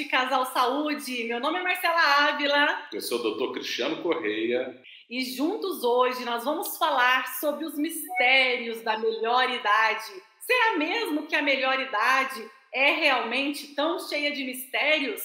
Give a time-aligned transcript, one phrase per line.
[0.00, 1.24] podcast Casal Saúde.
[1.24, 2.88] Meu nome é Marcela Ávila.
[2.92, 4.80] Eu sou o doutor Cristiano Correia.
[5.08, 10.12] E juntos hoje nós vamos falar sobre os mistérios da melhor idade.
[10.38, 15.22] Será mesmo que a melhor idade é realmente tão cheia de mistérios?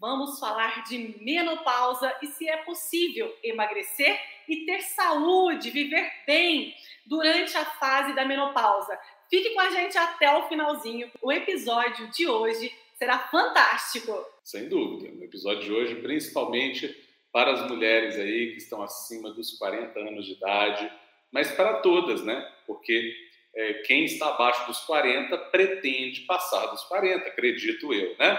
[0.00, 4.18] Vamos falar de menopausa e se é possível emagrecer
[4.48, 6.74] e ter saúde, viver bem
[7.06, 8.98] durante a fase da menopausa.
[9.28, 11.10] Fique com a gente até o finalzinho.
[11.22, 14.24] O episódio de hoje será fantástico.
[14.42, 15.12] Sem dúvida.
[15.14, 16.94] No episódio de hoje, principalmente
[17.32, 20.90] para as mulheres aí que estão acima dos 40 anos de idade,
[21.30, 22.50] mas para todas, né?
[22.66, 23.14] Porque
[23.54, 28.38] é, quem está abaixo dos 40 pretende passar dos 40, acredito eu, né?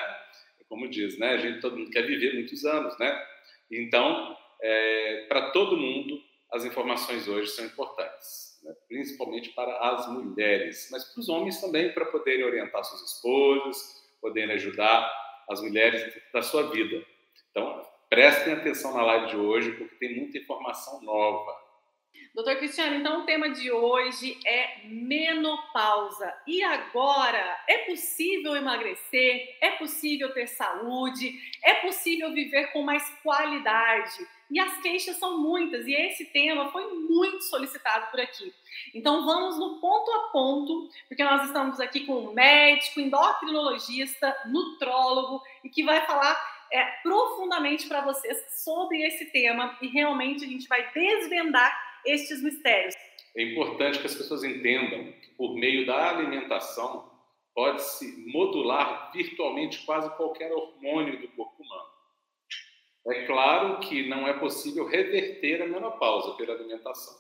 [0.68, 1.30] Como diz, né?
[1.30, 3.26] A gente todo mundo quer viver muitos anos, né?
[3.70, 6.22] Então, é, para todo mundo,
[6.52, 8.74] as informações hoje são importantes, né?
[8.88, 14.56] principalmente para as mulheres, mas para os homens também, para poderem orientar suas esposas, poderem
[14.56, 15.12] ajudar
[15.50, 17.06] as mulheres da sua vida.
[17.52, 21.68] Então, prestem atenção na live de hoje, porque tem muita informação nova.
[22.34, 26.32] Doutor Cristiano, então o tema de hoje é menopausa.
[26.46, 27.58] E agora?
[27.68, 29.58] É possível emagrecer?
[29.60, 31.34] É possível ter saúde?
[31.64, 34.18] É possível viver com mais qualidade?
[34.50, 38.54] E as queixas são muitas, e esse tema foi muito solicitado por aqui.
[38.94, 45.42] Então vamos no ponto a ponto, porque nós estamos aqui com um médico, endocrinologista, nutrólogo,
[45.64, 46.38] e que vai falar
[46.72, 52.96] é, profundamente para vocês sobre esse tema, e realmente a gente vai desvendar estes mistérios.
[53.36, 57.12] É importante que as pessoas entendam que por meio da alimentação
[57.54, 61.87] pode-se modular virtualmente quase qualquer hormônio do corpo humano.
[63.10, 67.16] É claro que não é possível reverter a menopausa pela alimentação,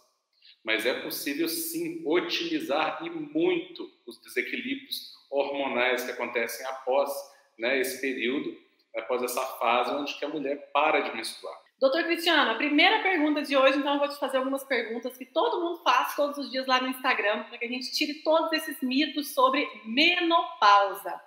[0.63, 7.09] mas é possível sim otimizar e muito os desequilíbrios hormonais que acontecem após
[7.57, 8.53] né, esse período,
[8.97, 11.57] após essa fase onde a mulher para de menstruar.
[11.79, 15.25] Doutor Cristiano, a primeira pergunta de hoje, então eu vou te fazer algumas perguntas que
[15.25, 18.51] todo mundo faz todos os dias lá no Instagram, para que a gente tire todos
[18.51, 21.21] esses mitos sobre menopausa.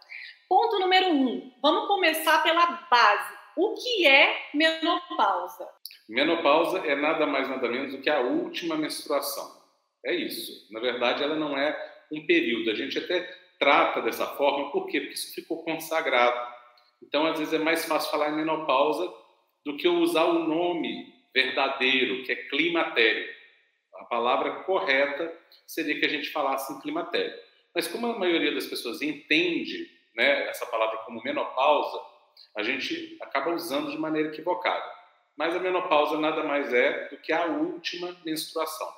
[0.49, 3.40] Ponto número um, vamos começar pela base.
[3.61, 5.69] O que é menopausa?
[6.09, 9.55] Menopausa é nada mais nada menos do que a última menstruação.
[10.03, 10.67] É isso.
[10.73, 11.77] Na verdade, ela não é
[12.11, 12.71] um período.
[12.71, 13.21] A gente até
[13.59, 15.01] trata dessa forma, por quê?
[15.01, 16.41] Porque isso ficou consagrado.
[17.03, 19.13] Então, às vezes é mais fácil falar em menopausa
[19.63, 23.29] do que usar o nome verdadeiro, que é climatério.
[23.97, 25.31] A palavra correta
[25.67, 27.39] seria que a gente falasse em climatério.
[27.75, 32.10] Mas como a maioria das pessoas entende né, essa palavra como menopausa,
[32.57, 34.85] a gente acaba usando de maneira equivocada.
[35.37, 38.89] Mas a menopausa nada mais é do que a última menstruação.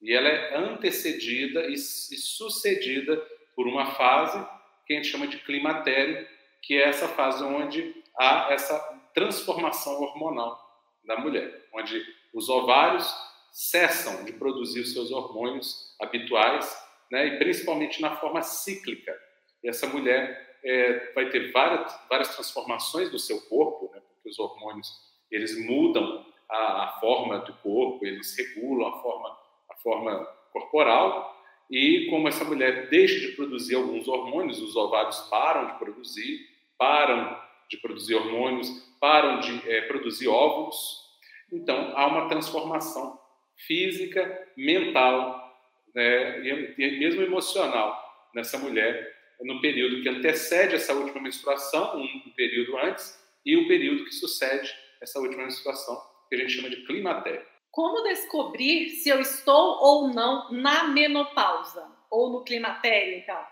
[0.00, 3.16] E ela é antecedida e, sucedida
[3.54, 4.38] por uma fase
[4.86, 6.26] que a gente chama de climatério,
[6.62, 8.78] que é essa fase onde há essa
[9.12, 10.58] transformação hormonal
[11.04, 12.02] da mulher, onde
[12.32, 13.12] os ovários
[13.50, 19.14] cessam de produzir os seus hormônios habituais, né, e principalmente na forma cíclica.
[19.62, 24.38] E essa mulher é, vai ter várias, várias transformações do seu corpo, né, porque os
[24.38, 24.88] hormônios
[25.30, 29.38] eles mudam a, a, forma do corpo, eles regulam a forma,
[29.70, 31.36] a forma corporal.
[31.70, 36.46] E como essa mulher deixa de produzir alguns hormônios, os ovários param de produzir,
[36.78, 37.38] param
[37.68, 41.06] de produzir hormônios, param de é, produzir óvulos.
[41.52, 43.20] Então, há uma transformação
[43.66, 45.48] física, mental
[45.94, 52.76] né, e mesmo emocional nessa mulher no período que antecede essa última menstruação, um período
[52.78, 57.44] antes, e o período que sucede essa última menstruação, que a gente chama de climatério.
[57.70, 63.46] Como descobrir se eu estou ou não na menopausa ou no climatério, então?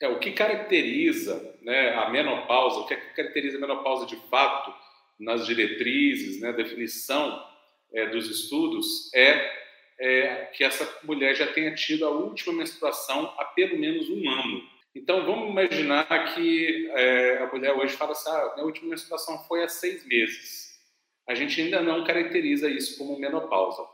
[0.00, 4.16] É, o que caracteriza né, a menopausa, o que, é que caracteriza a menopausa de
[4.28, 4.74] fato
[5.18, 7.44] nas diretrizes, né, definição
[7.92, 9.62] é, dos estudos, é,
[10.00, 14.62] é, que essa mulher já tenha tido a última menstruação há pelo menos um ano.
[14.94, 19.62] Então, vamos imaginar que é, a mulher hoje fala assim: ah, minha última menstruação foi
[19.62, 20.78] há seis meses.
[21.26, 23.86] A gente ainda não caracteriza isso como menopausa,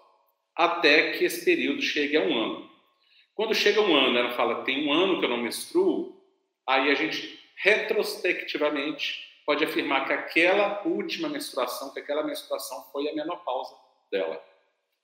[0.56, 2.70] até que esse período chegue a um ano.
[3.34, 6.20] Quando chega um ano, ela fala, tem um ano que eu não menstruo,
[6.66, 13.14] aí a gente retrospectivamente pode afirmar que aquela última menstruação, que aquela menstruação foi a
[13.14, 13.76] menopausa
[14.10, 14.42] dela.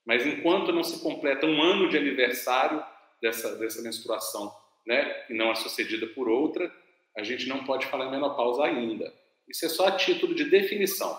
[0.05, 2.85] Mas enquanto não se completa um ano de aniversário
[3.23, 4.55] dessa, dessa menstruação,
[4.87, 6.71] né, não é sucedida por outra,
[7.17, 9.13] a gente não pode falar em menopausa ainda.
[9.49, 11.17] Isso é só a título de definição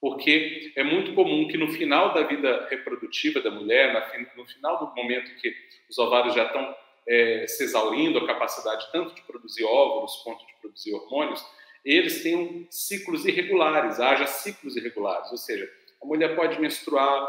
[0.00, 3.92] porque é muito comum que no final da vida reprodutiva da mulher,
[4.36, 5.54] no final do momento que
[5.88, 6.76] os ovários já estão
[7.08, 11.44] é, se exaurindo a capacidade tanto de produzir óvulos quanto de produzir hormônios,
[11.84, 15.70] eles tenham ciclos irregulares, haja ciclos irregulares, ou seja,
[16.02, 17.26] a mulher pode menstruar,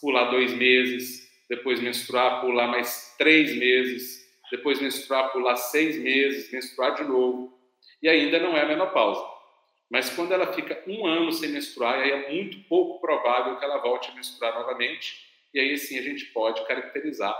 [0.00, 4.17] pular dois meses, depois menstruar, pular mais três meses,
[4.50, 7.58] depois menstruar, pular seis meses, menstruar de novo,
[8.02, 9.24] e ainda não é menopausa.
[9.90, 13.78] Mas quando ela fica um ano sem menstruar, aí é muito pouco provável que ela
[13.78, 17.34] volte a menstruar novamente, e aí sim a gente pode caracterizar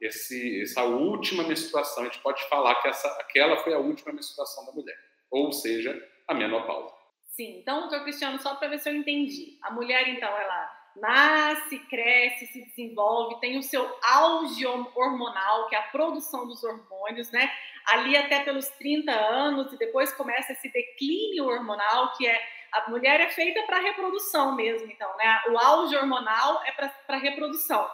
[0.00, 4.64] esse, essa última menstruação, a gente pode falar que essa, aquela foi a última menstruação
[4.64, 4.98] da mulher,
[5.30, 5.94] ou seja,
[6.26, 6.94] a menopausa.
[7.28, 9.58] Sim, então, doutor Cristiano, só para ver se eu entendi.
[9.62, 15.78] A mulher, então, ela nasce, cresce, se desenvolve, tem o seu auge hormonal, que é
[15.78, 17.50] a produção dos hormônios, né?
[17.86, 22.40] Ali até pelos 30 anos, e depois começa esse declínio hormonal, que é
[22.72, 25.42] a mulher é feita para reprodução mesmo, então, né?
[25.50, 27.88] O auge hormonal é para reprodução.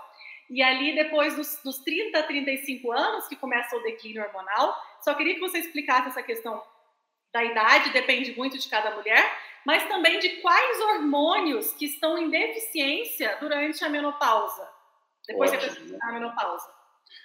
[0.48, 5.14] E ali, depois dos, dos 30 a 35 anos, que começa o declínio hormonal, só
[5.14, 6.62] queria que você explicasse essa questão
[7.36, 9.22] da idade, depende muito de cada mulher,
[9.64, 14.66] mas também de quais hormônios que estão em deficiência durante a menopausa,
[15.28, 15.98] depois Ótimo, né?
[16.00, 16.66] a menopausa.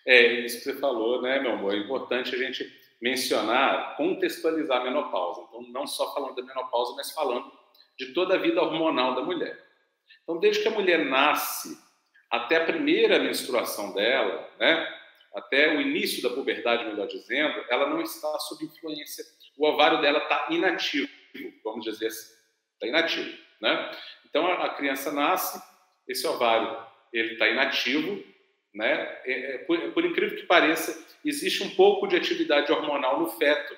[0.05, 1.73] É isso que você falou, né, meu amor?
[1.73, 2.69] É importante a gente
[3.01, 5.45] mencionar, contextualizar a menopausa.
[5.47, 7.49] Então, não só falando da menopausa, mas falando
[7.97, 9.57] de toda a vida hormonal da mulher.
[10.23, 11.77] Então, desde que a mulher nasce
[12.29, 15.00] até a primeira menstruação dela, né,
[15.33, 19.23] até o início da puberdade, melhor dizendo, ela não está sob influência,
[19.57, 21.09] o ovário dela está inativo
[21.63, 22.33] vamos dizer assim,
[22.73, 23.91] está inativo, né?
[24.29, 25.61] Então a, criança nasce,
[26.07, 26.77] esse ovário
[27.13, 28.23] ele está inativo,
[28.73, 29.19] né?
[29.25, 33.75] É, é, por, por, incrível que pareça, existe um pouco de atividade hormonal no feto.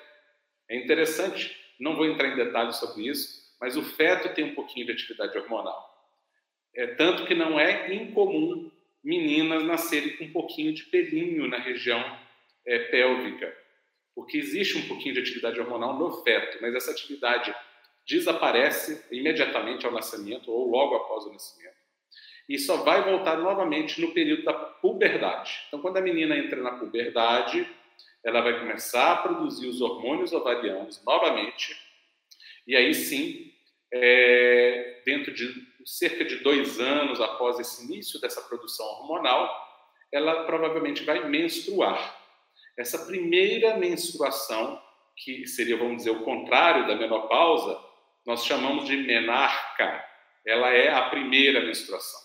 [0.68, 4.86] É interessante, não vou entrar em detalhes sobre isso, mas o feto tem um pouquinho
[4.86, 5.92] de atividade hormonal.
[6.74, 8.70] É tanto que não é incomum
[9.04, 12.02] meninas nascerem com um pouquinho de pelinho na região
[12.66, 13.64] é, pélvica
[14.14, 17.54] porque existe um pouquinho de atividade hormonal no feto, mas essa atividade
[18.06, 21.74] desaparece imediatamente ao nascimento ou logo após o nascimento.
[22.48, 25.64] E só vai voltar novamente no período da puberdade.
[25.66, 27.66] Então, quando a menina entra na puberdade,
[28.22, 31.76] ela vai começar a produzir os hormônios ovarianos novamente,
[32.66, 33.52] e aí sim,
[33.92, 35.46] é, dentro de
[35.84, 39.50] cerca de dois anos após esse início dessa produção hormonal,
[40.12, 42.16] ela provavelmente vai menstruar.
[42.76, 44.80] Essa primeira menstruação,
[45.16, 47.80] que seria, vamos dizer, o contrário da menopausa,
[48.26, 50.04] nós chamamos de menarca.
[50.46, 52.20] Ela é a primeira menstruação.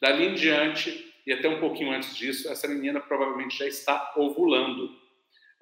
[0.00, 4.90] Dali em diante, e até um pouquinho antes disso, essa menina provavelmente já está ovulando.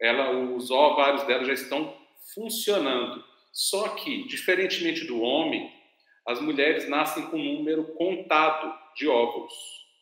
[0.00, 1.96] Ela, os ovários dela já estão
[2.34, 3.22] funcionando.
[3.52, 5.70] Só que, diferentemente do homem,
[6.26, 9.54] as mulheres nascem com um número contado de óvulos.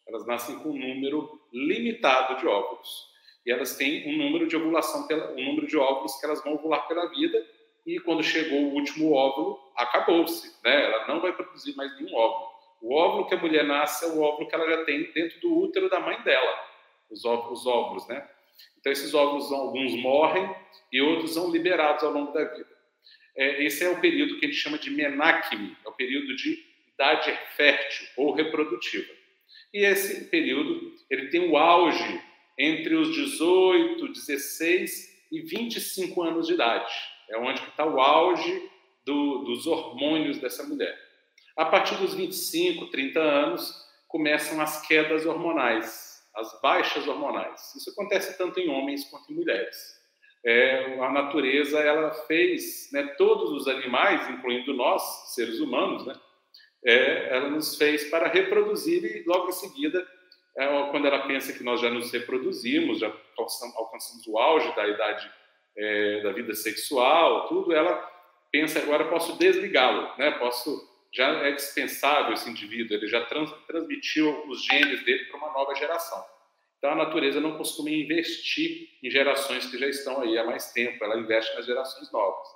[0.06, 3.08] Elas nascem com um número limitado de óvulos
[3.48, 6.86] e elas têm um número de ovulação, um número de óvulos que elas vão ovular
[6.86, 7.42] pela vida,
[7.86, 10.84] e quando chegou o último óvulo, acabou-se, né?
[10.84, 12.50] Ela não vai produzir mais nenhum óvulo.
[12.82, 15.58] O óvulo que a mulher nasce é o óvulo que ela já tem dentro do
[15.60, 16.62] útero da mãe dela,
[17.10, 18.28] os óvulos, os óvulos né?
[18.78, 20.54] Então esses óvulos, alguns morrem
[20.92, 22.78] e outros são liberados ao longo da vida.
[23.34, 26.64] É, esse é o período que a gente chama de o período de
[26.94, 29.12] idade fértil ou reprodutiva.
[29.74, 32.22] E esse período ele tem o auge
[32.58, 36.92] entre os 18, 16 e 25 anos de idade.
[37.28, 38.70] É onde está o auge
[39.04, 40.96] do, dos hormônios dessa mulher.
[41.56, 43.74] A partir dos 25, 30 anos,
[44.06, 47.74] começam as quedas hormonais, as baixas hormonais.
[47.74, 49.97] Isso acontece tanto em homens quanto em mulheres.
[50.50, 55.02] É, a natureza ela fez, né, todos os animais, incluindo nós,
[55.34, 56.14] seres humanos, né,
[56.82, 60.08] é, ela nos fez para reproduzir e logo em seguida
[60.56, 65.30] é, quando ela pensa que nós já nos reproduzimos, já alcançamos o auge da idade
[65.76, 67.94] é, da vida sexual, tudo, ela
[68.50, 70.30] pensa agora posso desligá-lo, né?
[70.38, 75.52] Posso já é dispensável esse indivíduo, ele já trans, transmitiu os genes dele para uma
[75.52, 76.24] nova geração.
[76.78, 81.02] Então a natureza não costuma investir em gerações que já estão aí há mais tempo,
[81.04, 82.48] ela investe nas gerações novas.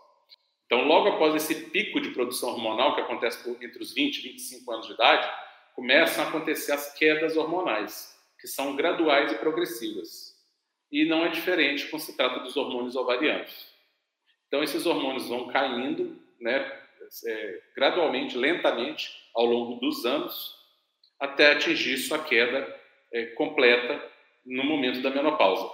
[0.66, 4.72] Então, logo após esse pico de produção hormonal que acontece entre os 20 e 25
[4.72, 5.30] anos de idade,
[5.74, 10.34] começam a acontecer as quedas hormonais, que são graduais e progressivas.
[10.90, 13.70] E não é diferente quando se trata dos hormônios ovarianos.
[14.46, 16.72] Então, esses hormônios vão caindo né,
[17.26, 20.54] é, gradualmente, lentamente, ao longo dos anos,
[21.20, 22.80] até atingir sua queda
[23.12, 24.11] é, completa
[24.44, 25.68] no momento da menopausa.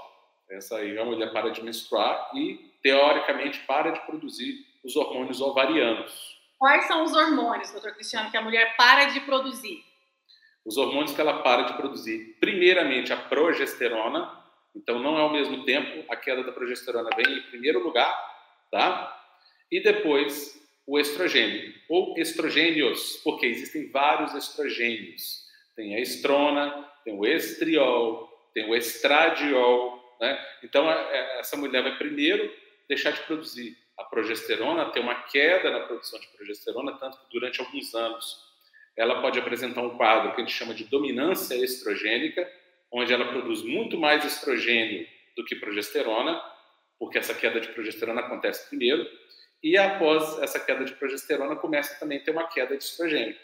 [0.51, 6.39] Essa aí a mulher para de menstruar e, teoricamente, para de produzir os hormônios ovarianos.
[6.59, 9.85] Quais são os hormônios, doutor Cristiano, que a mulher para de produzir?
[10.69, 12.37] os hormônios que ela para de produzir.
[12.39, 14.31] Primeiramente, a progesterona.
[14.77, 18.15] Então, não é ao mesmo tempo, a queda da progesterona vem em primeiro lugar,
[18.71, 19.15] tá?
[19.71, 25.47] e depois o estrogênio, ou estrogênios, porque existem vários estrogênios.
[25.75, 28.28] Tem a estrona, tem o estriol,
[28.59, 30.17] tem o estradiol.
[30.21, 30.47] Né?
[30.65, 32.53] Então, é, essa mulher vai primeiro
[32.89, 37.61] deixar de produzir a progesterona, ter uma queda na produção de progesterona, tanto que durante
[37.61, 38.49] alguns anos
[38.97, 42.51] ela pode apresentar um quadro que a gente chama de dominância estrogênica,
[42.91, 46.41] onde ela produz muito mais estrogênio do que progesterona,
[46.99, 49.07] porque essa queda de progesterona acontece primeiro,
[49.63, 53.37] e após essa queda de progesterona começa também a ter uma queda de estrogênio.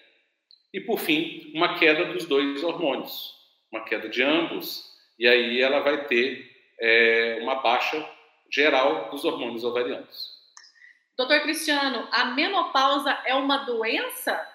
[0.73, 3.33] E por fim, uma queda dos dois hormônios,
[3.71, 8.09] uma queda de ambos, e aí ela vai ter é, uma baixa
[8.50, 10.35] geral dos hormônios ovarianos.
[11.16, 14.49] Doutor Cristiano, a menopausa é uma doença?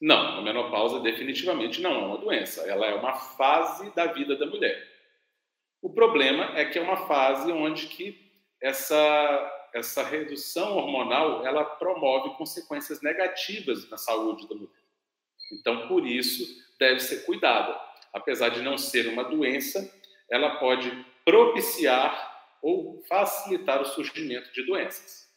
[0.00, 2.62] Não, a menopausa definitivamente não é uma doença.
[2.68, 4.86] Ela é uma fase da vida da mulher.
[5.80, 8.28] O problema é que é uma fase onde que
[8.60, 14.72] essa essa redução hormonal ela promove consequências negativas na saúde da mulher.
[15.52, 16.44] Então, por isso,
[16.78, 17.78] deve ser cuidada.
[18.12, 19.92] Apesar de não ser uma doença,
[20.30, 20.90] ela pode
[21.24, 25.28] propiciar ou facilitar o surgimento de doenças.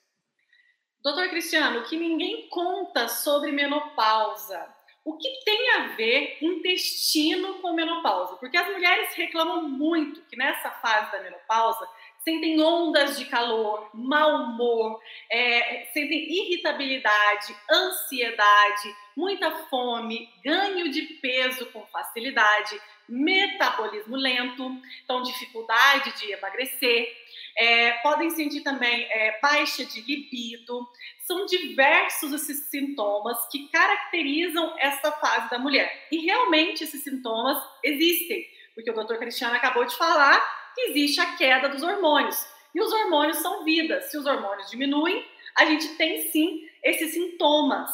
[1.03, 4.71] Doutor Cristiano, que ninguém conta sobre menopausa?
[5.03, 8.35] O que tem a ver intestino com menopausa?
[8.35, 11.87] Porque as mulheres reclamam muito que nessa fase da menopausa
[12.23, 14.99] sentem ondas de calor, mau humor,
[15.29, 24.71] é, sentem irritabilidade, ansiedade, muita fome, ganho de peso com facilidade, metabolismo lento,
[25.03, 27.11] então dificuldade de emagrecer,
[27.57, 30.87] é, podem sentir também é, baixa de libido.
[31.19, 36.07] São diversos esses sintomas que caracterizam essa fase da mulher.
[36.11, 41.35] E realmente esses sintomas existem, porque o doutor Cristiano acabou de falar que existe a
[41.35, 42.45] queda dos hormônios.
[42.73, 44.01] E os hormônios são vida.
[44.01, 45.25] Se os hormônios diminuem,
[45.55, 47.89] a gente tem sim esses sintomas.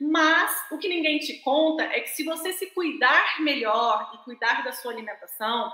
[0.00, 4.64] Mas o que ninguém te conta é que se você se cuidar melhor e cuidar
[4.64, 5.72] da sua alimentação,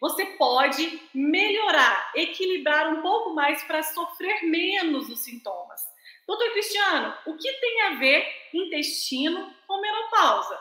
[0.00, 5.80] você pode melhorar, equilibrar um pouco mais para sofrer menos os sintomas.
[6.26, 10.58] Doutor Cristiano, o que tem a ver intestino com menopausa?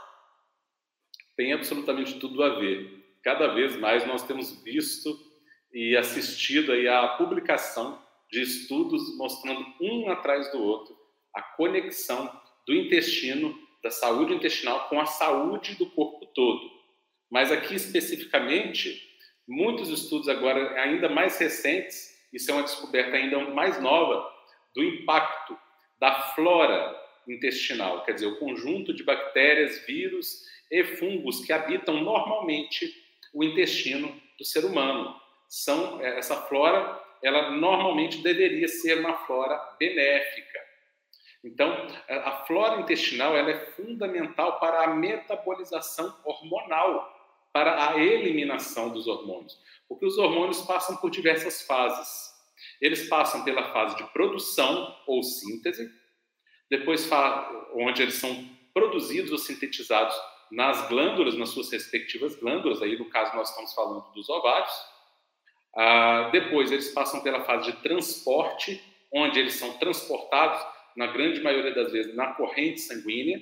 [1.38, 3.00] Tem absolutamente tudo a ver.
[3.24, 5.28] Cada vez mais nós temos visto
[5.73, 10.97] e assistido aí a publicação de estudos mostrando um atrás do outro
[11.33, 12.31] a conexão
[12.65, 16.69] do intestino, da saúde intestinal com a saúde do corpo todo.
[17.29, 19.01] Mas aqui especificamente,
[19.47, 24.27] muitos estudos agora ainda mais recentes, isso é uma descoberta ainda mais nova
[24.75, 25.57] do impacto
[25.99, 26.95] da flora
[27.27, 32.91] intestinal, quer dizer, o conjunto de bactérias, vírus e fungos que habitam normalmente
[33.33, 35.15] o intestino do ser humano
[35.50, 40.60] são é, essa flora, ela normalmente deveria ser uma flora benéfica.
[41.44, 47.18] Então, a flora intestinal ela é fundamental para a metabolização hormonal,
[47.51, 52.29] para a eliminação dos hormônios, porque os hormônios passam por diversas fases.
[52.79, 55.89] Eles passam pela fase de produção ou síntese,
[56.70, 57.10] depois
[57.74, 60.15] onde eles são produzidos ou sintetizados
[60.51, 64.74] nas glândulas, nas suas respectivas glândulas, aí no caso nós estamos falando dos ovários,
[65.75, 68.81] ah, depois, eles passam pela fase de transporte,
[69.13, 73.41] onde eles são transportados, na grande maioria das vezes, na corrente sanguínea.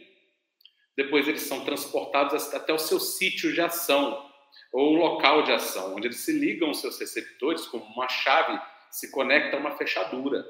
[0.95, 4.25] Depois, eles são transportados até o seu sítio de ação,
[4.73, 8.59] ou local de ação, onde eles se ligam aos seus receptores, como uma chave
[8.91, 10.45] se conecta a uma fechadura.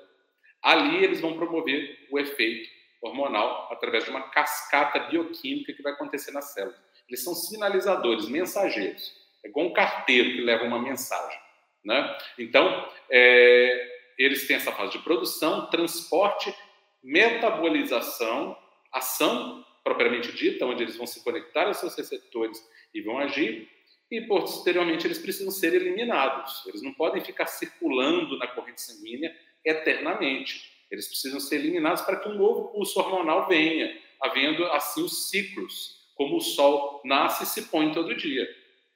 [0.62, 2.70] Ali, eles vão promover o efeito
[3.02, 6.76] hormonal através de uma cascata bioquímica que vai acontecer na célula.
[7.08, 9.14] Eles são sinalizadores, mensageiros.
[9.44, 11.47] É igual um carteiro que leva uma mensagem.
[11.88, 12.18] Né?
[12.38, 16.54] Então, é, eles têm essa fase de produção, transporte,
[17.02, 18.58] metabolização,
[18.92, 22.62] ação propriamente dita, onde eles vão se conectar aos seus receptores
[22.94, 23.70] e vão agir,
[24.12, 26.66] e posteriormente eles precisam ser eliminados.
[26.68, 30.70] Eles não podem ficar circulando na corrente sanguínea eternamente.
[30.92, 36.12] Eles precisam ser eliminados para que um novo pulso hormonal venha, havendo assim os ciclos,
[36.16, 38.46] como o Sol nasce e se põe todo dia.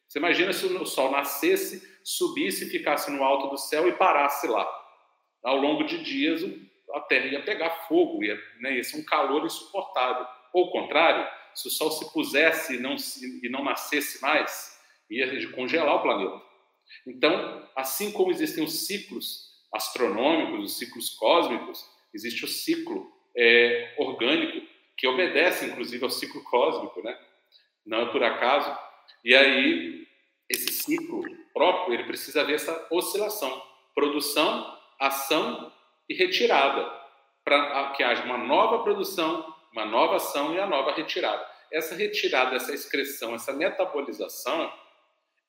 [0.07, 4.47] Você imagina se o Sol nascesse subisse e ficasse no alto do céu e parasse
[4.47, 4.67] lá.
[5.43, 6.43] Ao longo de dias,
[6.93, 10.25] a Terra ia pegar fogo, ia, né, ia ser um calor insuportável.
[10.53, 12.95] Ou contrário, se o Sol se pusesse e não,
[13.43, 14.79] e não nascesse mais,
[15.09, 16.41] ia congelar o planeta.
[17.07, 24.67] Então, assim como existem os ciclos astronômicos, os ciclos cósmicos, existe o ciclo é, orgânico,
[24.97, 27.17] que obedece, inclusive, ao ciclo cósmico, né?
[27.85, 28.77] Não é por acaso.
[29.23, 30.07] E aí,
[30.51, 33.61] esse ciclo próprio, ele precisa ver essa oscilação,
[33.93, 35.71] produção, ação
[36.07, 36.91] e retirada,
[37.43, 41.45] para que haja uma nova produção, uma nova ação e a nova retirada.
[41.71, 44.71] Essa retirada, essa excreção, essa metabolização,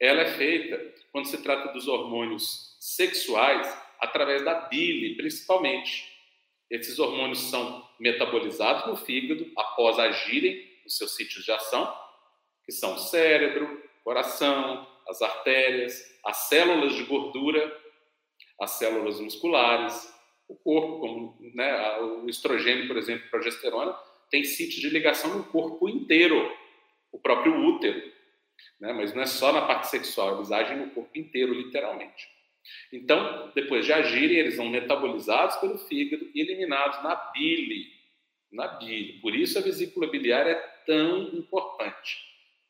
[0.00, 0.80] ela é feita
[1.10, 6.10] quando se trata dos hormônios sexuais através da bile, principalmente.
[6.70, 11.94] Esses hormônios são metabolizados no fígado após agirem nos seus sítios de ação,
[12.64, 17.80] que são o cérebro, coração, as artérias, as células de gordura,
[18.60, 20.12] as células musculares,
[20.48, 23.96] o corpo, como né, o estrogênio, por exemplo, progesterona,
[24.30, 26.50] tem sítios de ligação no corpo inteiro,
[27.10, 28.12] o próprio útero.
[28.80, 28.92] Né?
[28.92, 32.28] Mas não é só na parte sexual, eles agem no corpo inteiro, literalmente.
[32.92, 37.86] Então, depois de agirem, eles são metabolizados pelo fígado e eliminados na bile.
[38.50, 39.20] Na bile.
[39.20, 40.54] Por isso a vesícula biliar é
[40.86, 42.18] tão importante,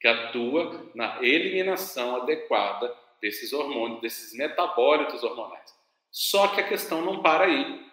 [0.03, 5.73] que atua na eliminação adequada desses hormônios, desses metabólitos hormonais.
[6.11, 7.87] Só que a questão não para aí.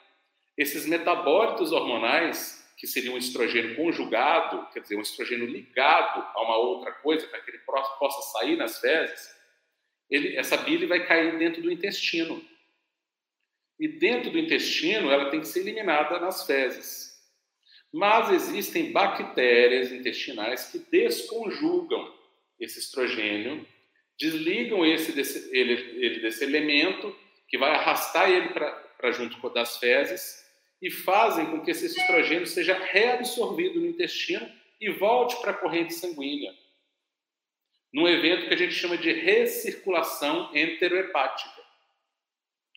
[0.58, 6.58] Esses metabólitos hormonais, que seriam um estrogênio conjugado, quer dizer, um estrogênio ligado a uma
[6.58, 9.30] outra coisa, para que ele possa sair nas fezes,
[10.10, 12.44] ele, essa bile vai cair dentro do intestino.
[13.80, 17.09] E dentro do intestino, ela tem que ser eliminada nas fezes.
[17.92, 22.14] Mas existem bactérias intestinais que desconjugam
[22.60, 23.66] esse estrogênio,
[24.20, 27.16] desligam esse desse, ele, ele desse elemento
[27.48, 30.46] que vai arrastar ele para junto das fezes
[30.82, 34.48] e fazem com que esse estrogênio seja reabsorvido no intestino
[34.80, 36.54] e volte para a corrente sanguínea
[37.94, 41.60] num evento que a gente chama de recirculação enterohepática.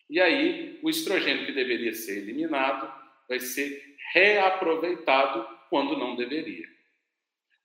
[0.09, 2.91] E aí, o estrogênio que deveria ser eliminado
[3.27, 6.67] vai ser reaproveitado quando não deveria.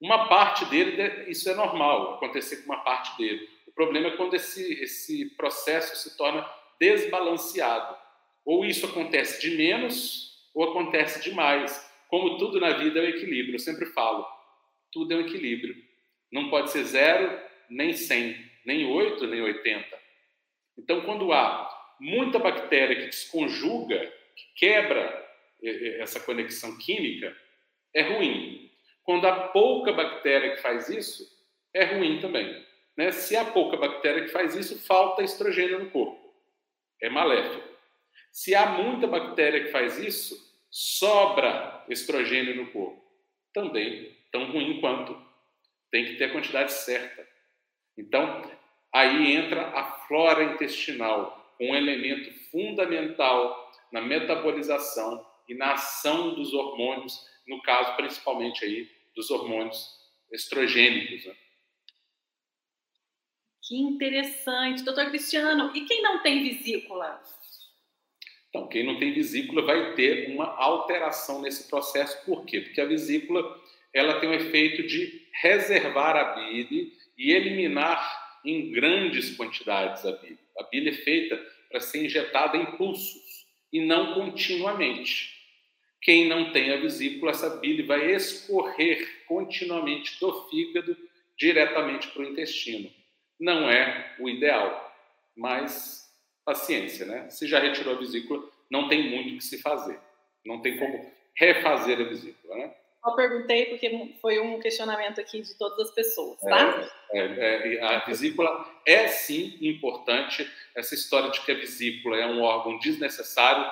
[0.00, 3.49] Uma parte dele, isso é normal, acontecer com uma parte dele.
[3.67, 6.49] O problema é quando esse, esse processo se torna
[6.81, 7.96] desbalanceado.
[8.44, 11.87] Ou isso acontece de menos, ou acontece de mais.
[12.09, 14.27] Como tudo na vida é um equilíbrio, eu sempre falo,
[14.90, 15.77] tudo é um equilíbrio.
[16.33, 19.99] Não pode ser zero, nem 100, nem 8, nem 80.
[20.79, 21.68] Então, quando há
[22.01, 23.99] muita bactéria que desconjuga,
[24.35, 25.28] que quebra
[25.62, 27.37] essa conexão química,
[27.94, 28.71] é ruim.
[29.03, 31.27] Quando há pouca bactéria que faz isso,
[31.75, 32.64] é ruim também.
[32.97, 33.12] Né?
[33.12, 36.35] Se há pouca bactéria que faz isso, falta estrogênio no corpo.
[37.01, 37.66] É maléfico.
[38.33, 40.37] Se há muita bactéria que faz isso,
[40.71, 43.03] sobra estrogênio no corpo.
[43.53, 45.16] Também tão ruim quanto.
[45.90, 47.27] Tem que ter a quantidade certa.
[47.97, 48.42] Então,
[48.92, 57.18] aí entra a flora intestinal, um elemento fundamental na metabolização e na ação dos hormônios,
[57.46, 59.98] no caso principalmente aí dos hormônios
[60.32, 61.24] estrogênicos.
[61.24, 61.34] Né?
[63.62, 65.74] Que interessante, doutor Cristiano.
[65.74, 67.22] E quem não tem vesícula?
[68.48, 72.24] Então, quem não tem vesícula vai ter uma alteração nesse processo.
[72.24, 72.62] Por quê?
[72.62, 73.42] Porque a vesícula
[73.92, 80.38] ela tem o efeito de reservar a bile e eliminar em grandes quantidades a bile.
[80.58, 81.37] A bile é feita
[81.68, 85.38] para ser injetada em pulsos e não continuamente.
[86.00, 90.96] Quem não tem a vesícula, essa bile vai escorrer continuamente do fígado
[91.37, 92.90] diretamente para o intestino.
[93.38, 94.94] Não é o ideal,
[95.37, 96.08] mas
[96.44, 97.28] paciência, né?
[97.30, 99.98] Se já retirou a vesícula, não tem muito o que se fazer.
[100.44, 102.74] Não tem como refazer a vesícula, né?
[103.04, 106.90] Só perguntei porque foi um questionamento aqui de todas as pessoas, tá?
[107.12, 110.50] É, é, é, a vesícula é sim importante.
[110.74, 113.64] Essa história de que a vesícula é um órgão desnecessário,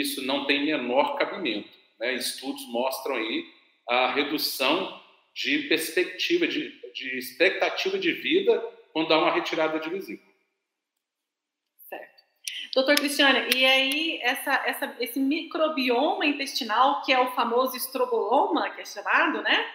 [0.00, 1.68] isso não tem menor cabimento.
[1.98, 2.14] Né?
[2.14, 3.44] Estudos mostram aí
[3.88, 5.00] a redução
[5.34, 8.58] de perspectiva, de, de expectativa de vida
[8.92, 10.36] quando há uma retirada de vesícula.
[12.76, 18.82] Doutor Cristiane, e aí essa, essa, esse microbioma intestinal, que é o famoso estroboloma, que
[18.82, 19.66] é chamado, né?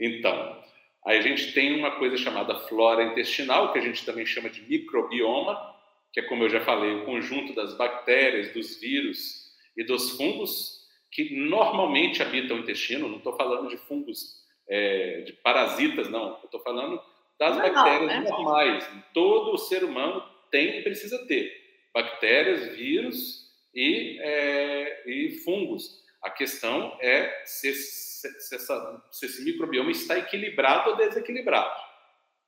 [0.00, 0.62] Então,
[1.04, 4.62] aí a gente tem uma coisa chamada flora intestinal, que a gente também chama de
[4.62, 5.71] microbioma,
[6.12, 10.82] que é, como eu já falei, o conjunto das bactérias, dos vírus e dos fungos
[11.10, 13.08] que normalmente habitam o intestino.
[13.08, 16.38] Não estou falando de fungos, é, de parasitas, não.
[16.44, 17.00] Estou falando
[17.38, 18.30] das Normal, bactérias né?
[18.30, 18.90] normais.
[19.12, 21.60] Todo ser humano tem e precisa ter
[21.92, 26.02] bactérias, vírus e, é, e fungos.
[26.22, 31.74] A questão é se, se, se, essa, se, esse microbioma está equilibrado ou desequilibrado.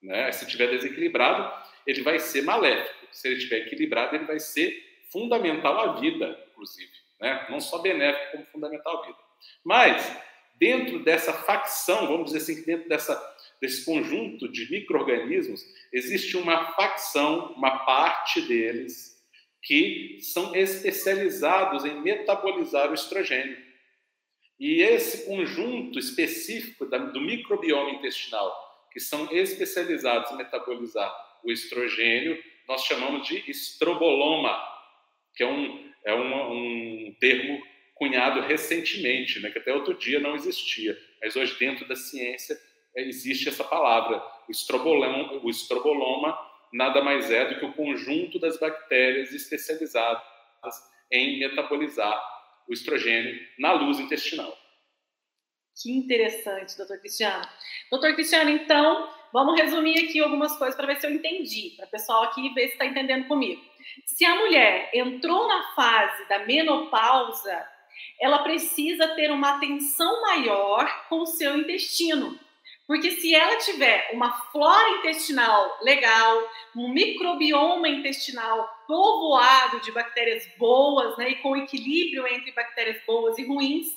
[0.02, 0.30] Né?
[0.32, 1.52] Se estiver desequilibrado,
[1.86, 3.03] ele vai ser maléfico.
[3.14, 6.90] Se ele estiver equilibrado, ele vai ser fundamental à vida, inclusive.
[7.20, 7.46] Né?
[7.48, 9.18] Não só benéfico, como fundamental à vida.
[9.64, 10.16] Mas,
[10.58, 17.52] dentro dessa facção, vamos dizer assim, dentro dessa, desse conjunto de micro-organismos, existe uma facção,
[17.52, 19.14] uma parte deles,
[19.62, 23.56] que são especializados em metabolizar o estrogênio.
[24.60, 28.52] E esse conjunto específico do microbioma intestinal,
[28.92, 34.56] que são especializados em metabolizar o estrogênio, nós chamamos de estroboloma,
[35.34, 37.62] que é um, é um, um termo
[37.94, 42.58] cunhado recentemente, né, que até outro dia não existia, mas hoje dentro da ciência
[42.96, 44.22] é, existe essa palavra.
[44.48, 46.36] O estroboloma, o estroboloma
[46.72, 50.22] nada mais é do que o conjunto das bactérias especializadas
[51.10, 52.20] em metabolizar
[52.68, 54.56] o estrogênio na luz intestinal.
[55.80, 57.46] Que interessante, doutor Cristiano.
[57.90, 61.90] Doutor Cristiano, então, vamos resumir aqui algumas coisas para ver se eu entendi, para o
[61.90, 63.60] pessoal aqui ver se está entendendo comigo.
[64.06, 67.68] Se a mulher entrou na fase da menopausa,
[68.20, 72.38] ela precisa ter uma atenção maior com o seu intestino.
[72.86, 81.16] Porque se ela tiver uma flora intestinal legal, um microbioma intestinal povoado de bactérias boas,
[81.16, 83.88] né, e com equilíbrio entre bactérias boas e ruins,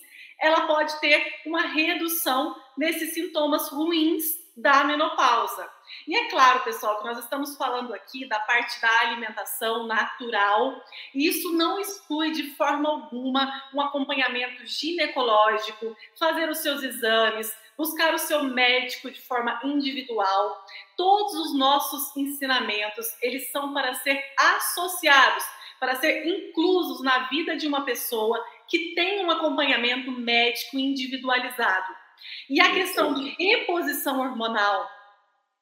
[0.41, 5.69] ela pode ter uma redução nesses sintomas ruins da menopausa.
[6.07, 11.27] E é claro, pessoal, que nós estamos falando aqui da parte da alimentação natural, e
[11.27, 18.17] isso não exclui de forma alguma um acompanhamento ginecológico, fazer os seus exames, buscar o
[18.17, 20.65] seu médico de forma individual.
[20.97, 25.45] Todos os nossos ensinamentos, eles são para ser associados,
[25.79, 32.06] para ser inclusos na vida de uma pessoa que tem um acompanhamento médico individualizado.
[32.49, 34.89] E a questão de reposição hormonal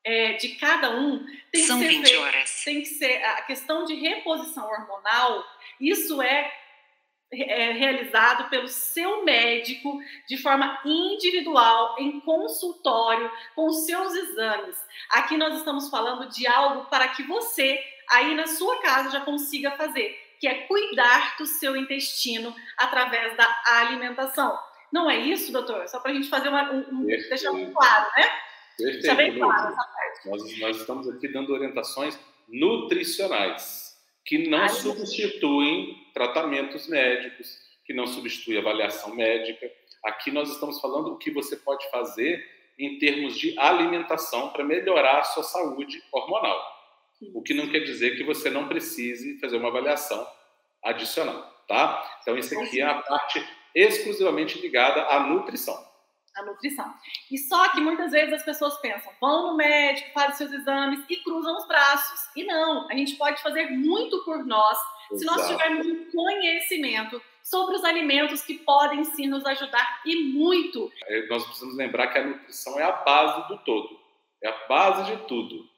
[0.03, 2.61] é, de cada um tem São que, ser, 20 horas.
[2.63, 5.43] tem que ser a questão de reposição hormonal.
[5.79, 6.51] Isso é
[7.31, 14.77] é, realizado pelo seu médico de forma individual, em consultório, com os seus exames.
[15.09, 19.71] Aqui nós estamos falando de algo para que você, aí na sua casa, já consiga
[19.71, 24.57] fazer, que é cuidar do seu intestino através da alimentação.
[24.95, 25.85] Não é isso, doutor?
[25.89, 28.29] Só para a gente fazer uma, um, um deixar bem claro, né?
[28.77, 29.01] Perfeito.
[29.01, 30.29] Deixar bem claro essa parte.
[30.29, 38.07] Nós, nós estamos aqui dando orientações nutricionais que não Ai, substituem tratamentos médicos, que não
[38.07, 39.69] substituem avaliação médica.
[40.01, 45.19] Aqui nós estamos falando o que você pode fazer em termos de alimentação para melhorar
[45.19, 46.57] a sua saúde hormonal.
[47.33, 50.25] O que não quer dizer que você não precise fazer uma avaliação
[50.81, 52.19] adicional, tá?
[52.21, 55.85] Então, isso aqui é a parte exclusivamente ligada à nutrição
[56.35, 56.93] a nutrição.
[57.31, 61.17] E só que muitas vezes as pessoas pensam, vão no médico, fazem seus exames e
[61.17, 62.29] cruzam os braços.
[62.35, 64.77] E não, a gente pode fazer muito por nós
[65.11, 65.19] Exato.
[65.19, 70.91] se nós tivermos um conhecimento sobre os alimentos que podem sim nos ajudar e muito.
[71.05, 73.99] É, nós precisamos lembrar que a nutrição é a base do todo,
[74.43, 75.69] é a base de tudo.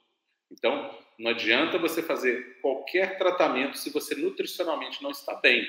[0.50, 5.68] Então, não adianta você fazer qualquer tratamento se você nutricionalmente não está bem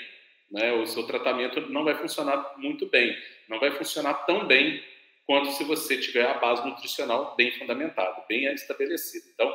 [0.51, 3.17] né, o seu tratamento não vai funcionar muito bem,
[3.49, 4.83] não vai funcionar tão bem
[5.27, 9.27] quanto se você tiver a base nutricional bem fundamentada, bem estabelecida.
[9.35, 9.55] Então,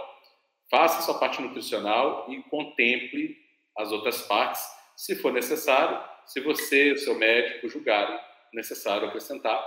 [0.70, 3.36] faça sua parte nutricional e contemple
[3.78, 4.62] as outras partes,
[4.96, 8.20] se for necessário, se você e o seu médico julgarem
[8.54, 9.60] necessário acrescentar,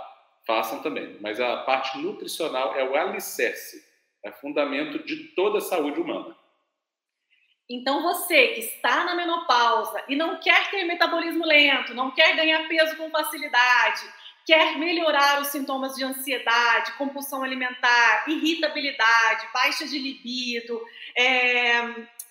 [0.46, 1.18] façam também.
[1.20, 3.84] Mas a parte nutricional é o alicerce,
[4.24, 6.36] é fundamento de toda a saúde humana.
[7.68, 12.68] Então, você que está na menopausa e não quer ter metabolismo lento, não quer ganhar
[12.68, 14.02] peso com facilidade,
[14.46, 20.80] quer melhorar os sintomas de ansiedade, compulsão alimentar, irritabilidade, baixa de libido,
[21.16, 21.82] é,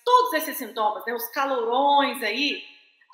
[0.06, 2.64] todos esses sintomas, né, os calorões aí,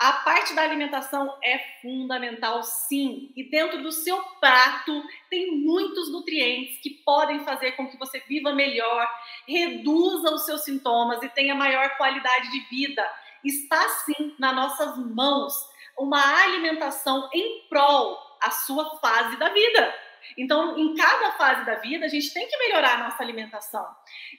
[0.01, 3.31] a parte da alimentação é fundamental, sim.
[3.35, 8.51] E dentro do seu prato tem muitos nutrientes que podem fazer com que você viva
[8.51, 9.07] melhor,
[9.47, 13.07] reduza os seus sintomas e tenha maior qualidade de vida.
[13.45, 15.53] Está sim nas nossas mãos
[15.95, 19.95] uma alimentação em prol a sua fase da vida.
[20.35, 23.85] Então, em cada fase da vida, a gente tem que melhorar a nossa alimentação.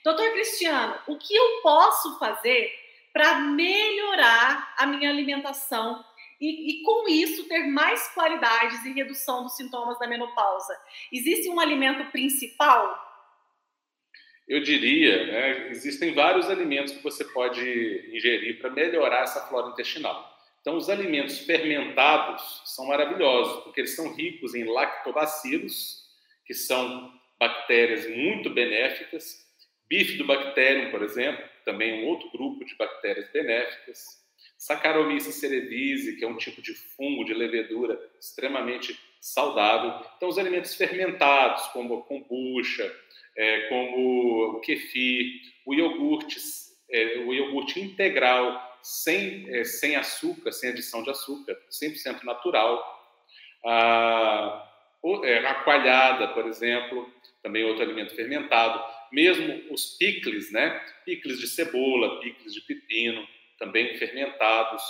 [0.03, 2.82] Doutor Cristiano, o que eu posso fazer
[3.13, 6.03] para melhorar a minha alimentação
[6.41, 10.75] e, e, com isso ter mais qualidades e redução dos sintomas da menopausa.
[11.11, 13.01] Existe um alimento principal?
[14.45, 17.61] Eu diria, né, existem vários alimentos que você pode
[18.13, 20.33] ingerir para melhorar essa flora intestinal.
[20.59, 26.03] Então, os alimentos fermentados são maravilhosos, porque eles são ricos em lactobacilos,
[26.45, 29.45] que são bactérias muito benéficas,
[29.93, 34.23] bifidobacterium, por exemplo, também um outro grupo de bactérias benéficas.
[34.57, 40.03] Saccharomyces cerevisiae, que é um tipo de fungo de levedura extremamente saudável.
[40.17, 42.91] Então, os alimentos fermentados, como a kombucha,
[43.37, 46.37] é, como o kefir, o iogurte,
[46.89, 52.83] é, o iogurte integral, sem, é, sem açúcar, sem adição de açúcar, 100% natural.
[53.63, 54.69] A,
[55.23, 57.07] é, a coalhada, por exemplo,
[57.43, 58.81] também outro alimento fermentado.
[59.13, 60.71] Mesmo os picles, né?
[61.05, 63.27] Picles de cebola, picles de pepino,
[63.59, 64.81] também fermentados.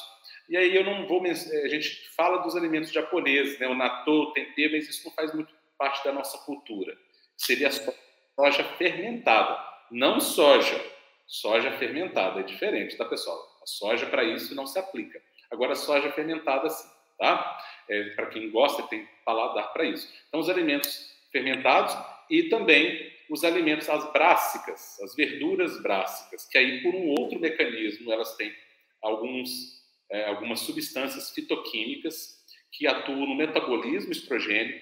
[0.47, 1.21] E aí eu não vou...
[1.25, 3.67] A gente fala dos alimentos japoneses, né?
[3.67, 6.97] O natto, o tempero, mas isso não faz muito parte da nossa cultura.
[7.35, 10.81] Seria soja fermentada, não soja.
[11.27, 13.59] Soja fermentada é diferente, tá, pessoal?
[13.61, 15.21] A soja para isso não se aplica.
[15.51, 16.87] Agora, soja fermentada, sim,
[17.19, 17.61] tá?
[17.89, 20.09] É, para quem gosta, tem paladar para isso.
[20.29, 21.97] Então, os alimentos fermentados
[22.29, 28.11] e também os alimentos, as brássicas, as verduras brássicas, que aí, por um outro mecanismo,
[28.11, 28.53] elas têm
[29.01, 29.49] alguns,
[30.09, 34.81] é, algumas substâncias fitoquímicas que atuam no metabolismo estrogênico,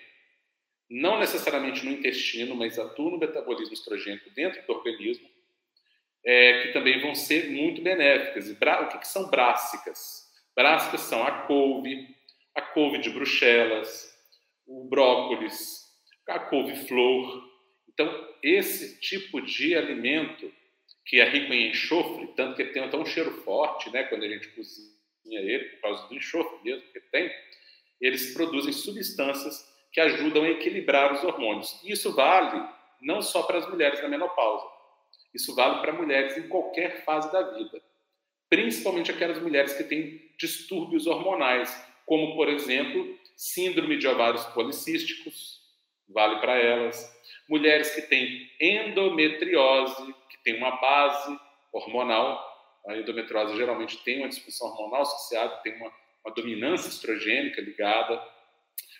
[0.89, 5.29] não necessariamente no intestino, mas atuam no metabolismo estrogênico dentro do organismo,
[6.25, 8.49] é, que também vão ser muito benéficas.
[8.49, 10.29] E o que, que são brássicas?
[10.55, 12.15] Brássicas são a couve,
[12.55, 14.11] a couve de Bruxelas,
[14.67, 15.81] o brócolis,
[16.27, 17.50] a couve-flor.
[17.93, 20.51] Então, esse tipo de alimento
[21.05, 24.29] que é rico em enxofre, tanto que tem até um cheiro forte, né, quando a
[24.29, 24.91] gente cozinha
[25.25, 27.31] ele, por causa do enxofre mesmo que tem,
[27.99, 31.79] eles produzem substâncias que ajudam a equilibrar os hormônios.
[31.83, 32.65] E isso vale
[33.01, 34.65] não só para as mulheres na menopausa,
[35.33, 37.81] isso vale para mulheres em qualquer fase da vida,
[38.49, 41.73] principalmente aquelas mulheres que têm distúrbios hormonais,
[42.05, 45.61] como, por exemplo, síndrome de ovários policísticos,
[46.07, 47.20] vale para elas.
[47.51, 51.37] Mulheres que têm endometriose, que tem uma base
[51.73, 52.41] hormonal,
[52.87, 55.91] a endometriose geralmente tem uma disfunção hormonal associada, tem uma,
[56.23, 58.25] uma dominância estrogênica ligada.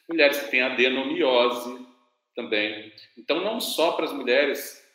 [0.10, 1.88] Mulheres que têm adenomiose
[2.36, 2.92] também.
[3.18, 4.86] Então, não só para as mulheres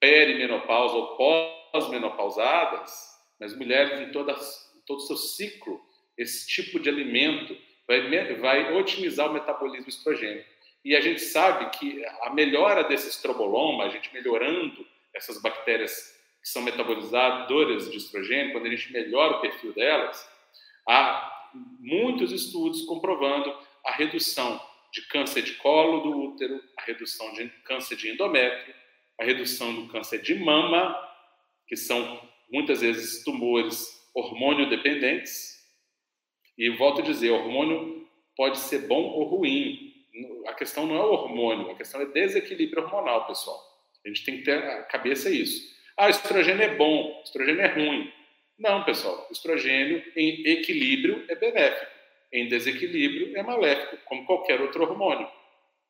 [0.00, 5.84] perimenopausa ou pós-menopausadas, mas mulheres em, todas, todo o seu ciclo,
[6.16, 7.54] esse tipo de alimento
[7.86, 10.55] vai, vai otimizar o metabolismo estrogênico.
[10.86, 16.48] E a gente sabe que a melhora desse estroboloma, a gente melhorando essas bactérias que
[16.48, 20.24] são metabolizadoras de estrogênio, quando a gente melhora o perfil delas,
[20.88, 23.52] há muitos estudos comprovando
[23.84, 28.72] a redução de câncer de colo do útero, a redução de câncer de endométrio,
[29.20, 30.96] a redução do câncer de mama,
[31.66, 35.66] que são muitas vezes tumores hormônio dependentes.
[36.56, 39.85] E volto a dizer, hormônio pode ser bom ou ruim.
[40.46, 43.58] A questão não é o hormônio, a questão é desequilíbrio hormonal, pessoal.
[44.04, 45.74] A gente tem que ter a cabeça isso.
[45.96, 48.12] Ah, estrogênio é bom, estrogênio é ruim.
[48.58, 49.26] Não, pessoal.
[49.30, 51.90] Estrogênio em equilíbrio é benéfico,
[52.32, 55.28] em desequilíbrio é maléfico, como qualquer outro hormônio.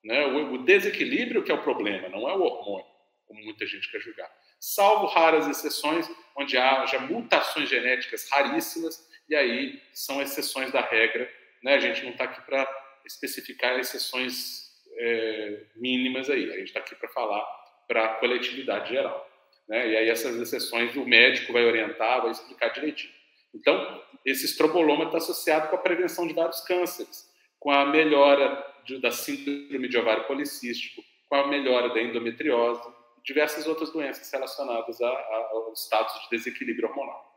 [0.05, 0.25] Né?
[0.27, 4.31] O desequilíbrio que é o problema, não é o hormônio como muita gente quer julgar.
[4.59, 11.31] Salvo raras exceções, onde haja mutações genéticas raríssimas, e aí são exceções da regra.
[11.62, 11.75] Né?
[11.75, 12.65] A gente não está aqui para
[13.07, 14.66] especificar exceções
[14.99, 17.45] é, mínimas aí, a gente está aqui para falar
[17.87, 19.29] para a coletividade geral.
[19.69, 19.90] Né?
[19.90, 23.12] E aí essas exceções o médico vai orientar, vai explicar direitinho.
[23.55, 29.01] Então, esse estroboloma está associado com a prevenção de vários cânceres, com a melhora de,
[29.01, 32.83] da síndrome de ovário policístico, com a melhora da endometriose,
[33.25, 37.36] diversas outras doenças relacionadas ao status de desequilíbrio hormonal.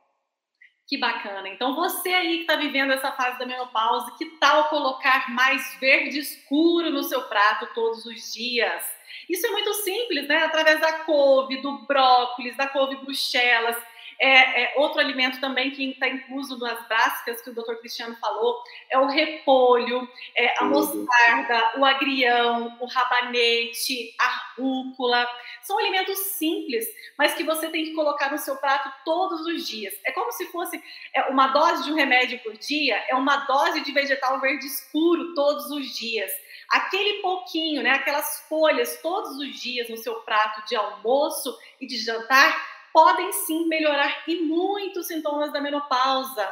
[0.89, 1.47] Que bacana.
[1.47, 6.17] Então, você aí que está vivendo essa fase da menopausa, que tal colocar mais verde
[6.17, 8.83] escuro no seu prato todos os dias?
[9.29, 10.37] Isso é muito simples, né?
[10.45, 13.77] Através da couve, do brócolis, da couve bruxelas,
[14.19, 17.75] é, é, outro alimento também que está incluso nas básicas que o Dr.
[17.75, 25.25] Cristiano falou é o repolho, é, a mostarda, o agrião, o rabanete, a rúcula.
[25.61, 26.85] São alimentos simples,
[27.17, 29.93] mas que você tem que colocar no seu prato todos os dias.
[30.03, 33.81] É como se fosse é, uma dose de um remédio por dia, é uma dose
[33.81, 36.29] de vegetal verde escuro todos os dias
[36.69, 41.97] aquele pouquinho, né, aquelas folhas todos os dias no seu prato de almoço e de
[41.97, 46.47] jantar podem sim melhorar e muito os sintomas da menopausa.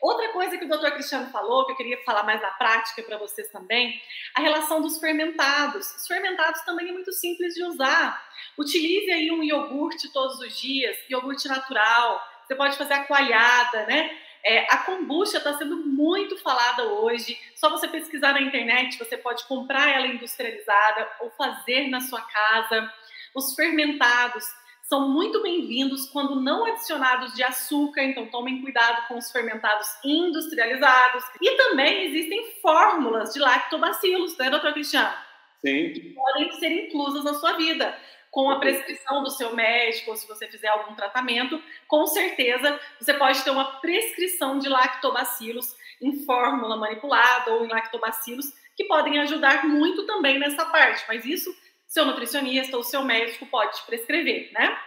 [0.00, 0.90] Outra coisa que o Dr.
[0.90, 4.02] Cristiano falou, que eu queria falar mais na prática para vocês também,
[4.34, 5.94] a relação dos fermentados.
[5.94, 8.20] Os fermentados também é muito simples de usar.
[8.58, 12.20] Utilize aí um iogurte todos os dias, iogurte natural.
[12.44, 14.18] Você pode fazer a coalhada, né?
[14.44, 17.38] É, a kombucha está sendo muito falada hoje.
[17.54, 22.92] Só você pesquisar na internet, você pode comprar ela industrializada ou fazer na sua casa.
[23.36, 24.44] Os fermentados
[24.92, 31.24] são muito bem-vindos quando não adicionados de açúcar, então tomem cuidado com os fermentados industrializados.
[31.40, 35.16] E também existem fórmulas de lactobacilos, né, doutor Cristiano?
[35.64, 35.94] Sim.
[35.94, 37.98] Que podem ser inclusas na sua vida.
[38.32, 43.12] com a prescrição do seu médico, ou se você fizer algum tratamento, com certeza você
[43.12, 49.66] pode ter uma prescrição de lactobacilos em fórmula manipulada ou em lactobacilos, que podem ajudar
[49.66, 51.04] muito também nessa parte.
[51.06, 51.54] Mas isso,
[51.92, 54.78] seu nutricionista ou seu médico pode te prescrever, né?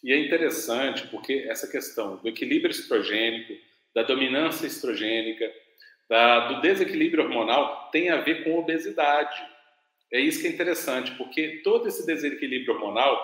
[0.00, 3.52] E é interessante porque essa questão do equilíbrio estrogênico,
[3.92, 5.52] da dominância estrogênica,
[6.08, 9.42] da, do desequilíbrio hormonal tem a ver com obesidade.
[10.12, 13.18] É isso que é interessante, porque todo esse desequilíbrio hormonal,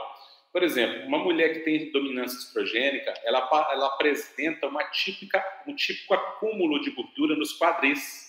[0.52, 6.12] por exemplo, uma mulher que tem dominância estrogênica, ela, ela apresenta uma típica, um típico
[6.12, 8.25] acúmulo de gordura nos quadris.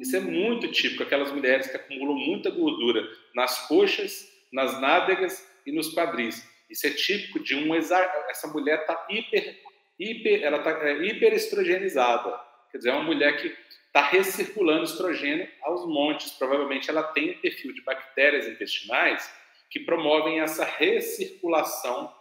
[0.00, 5.72] Isso é muito típico, aquelas mulheres que acumulam muita gordura nas coxas, nas nádegas e
[5.72, 6.46] nos quadris.
[6.68, 9.58] Isso é típico de um essa mulher está hiper,
[9.98, 12.38] hiper, ela está é, hiperestrogenizada.
[12.70, 16.32] Quer dizer, é uma mulher que está recirculando estrogênio aos montes.
[16.32, 19.32] Provavelmente ela tem um perfil de bactérias intestinais
[19.70, 22.12] que promovem essa recirculação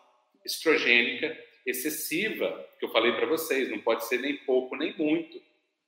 [0.46, 5.42] estrogênica excessiva, que eu falei para vocês, não pode ser nem pouco nem muito,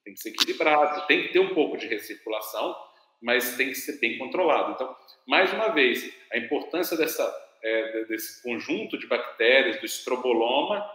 [0.09, 2.75] tem que ser equilibrado, tem que ter um pouco de recirculação,
[3.21, 4.71] mas tem que ser bem controlado.
[4.71, 4.95] Então,
[5.27, 7.23] mais uma vez, a importância dessa,
[7.61, 10.89] é, desse conjunto de bactérias, do estroboloma,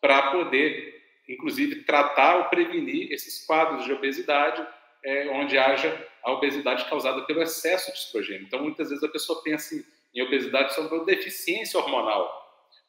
[0.00, 4.66] para poder inclusive tratar ou prevenir esses quadros de obesidade,
[5.04, 8.42] é, onde haja a obesidade causada pelo excesso de estrogênio.
[8.42, 12.28] Então, muitas vezes a pessoa pensa em, em obesidade só por deficiência hormonal,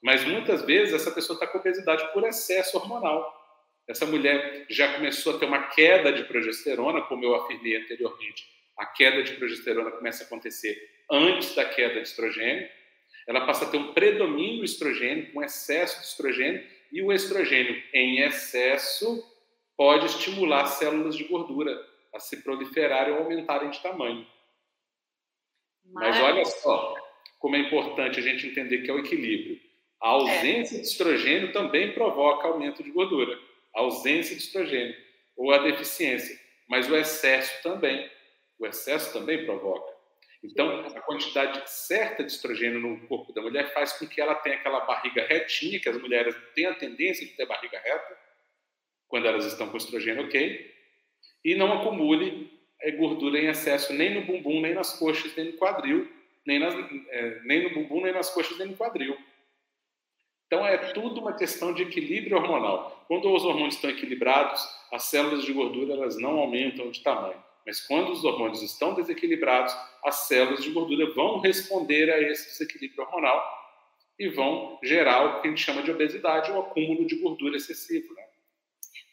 [0.02, 3.41] mas muitas vezes essa pessoa está com obesidade por excesso hormonal.
[3.92, 8.48] Essa mulher já começou a ter uma queda de progesterona, como eu afirmei anteriormente.
[8.78, 12.70] A queda de progesterona começa a acontecer antes da queda de estrogênio.
[13.28, 18.22] Ela passa a ter um predomínio estrogênico, um excesso de estrogênio, e o estrogênio em
[18.22, 19.22] excesso
[19.76, 21.78] pode estimular células de gordura
[22.16, 24.26] a se proliferarem ou aumentarem de tamanho.
[25.84, 26.96] Mas, Mas olha só
[27.40, 29.60] como é importante a gente entender que é o equilíbrio.
[30.02, 30.80] A ausência é.
[30.80, 33.51] de estrogênio também provoca aumento de gordura.
[33.76, 34.96] A ausência de estrogênio
[35.36, 36.40] ou a deficiência.
[36.68, 38.10] Mas o excesso também.
[38.60, 39.92] O excesso também provoca.
[40.44, 44.56] Então, a quantidade certa de estrogênio no corpo da mulher faz com que ela tenha
[44.56, 48.18] aquela barriga retinha, que as mulheres têm a tendência de ter barriga reta,
[49.08, 50.74] quando elas estão com estrogênio ok,
[51.46, 55.58] e não acumule é, gordura em excesso nem no bumbum, nem nas coxas, nem no
[55.58, 56.10] quadril,
[56.46, 56.74] nem, nas,
[57.10, 59.16] é, nem no bumbum, nem nas coxas, nem no quadril.
[60.52, 63.06] Então, é tudo uma questão de equilíbrio hormonal.
[63.08, 64.62] Quando os hormônios estão equilibrados,
[64.92, 67.42] as células de gordura elas não aumentam de tamanho.
[67.66, 73.06] Mas quando os hormônios estão desequilibrados, as células de gordura vão responder a esse desequilíbrio
[73.06, 73.42] hormonal
[74.20, 78.14] e vão gerar o que a gente chama de obesidade, ou acúmulo de gordura excessivo.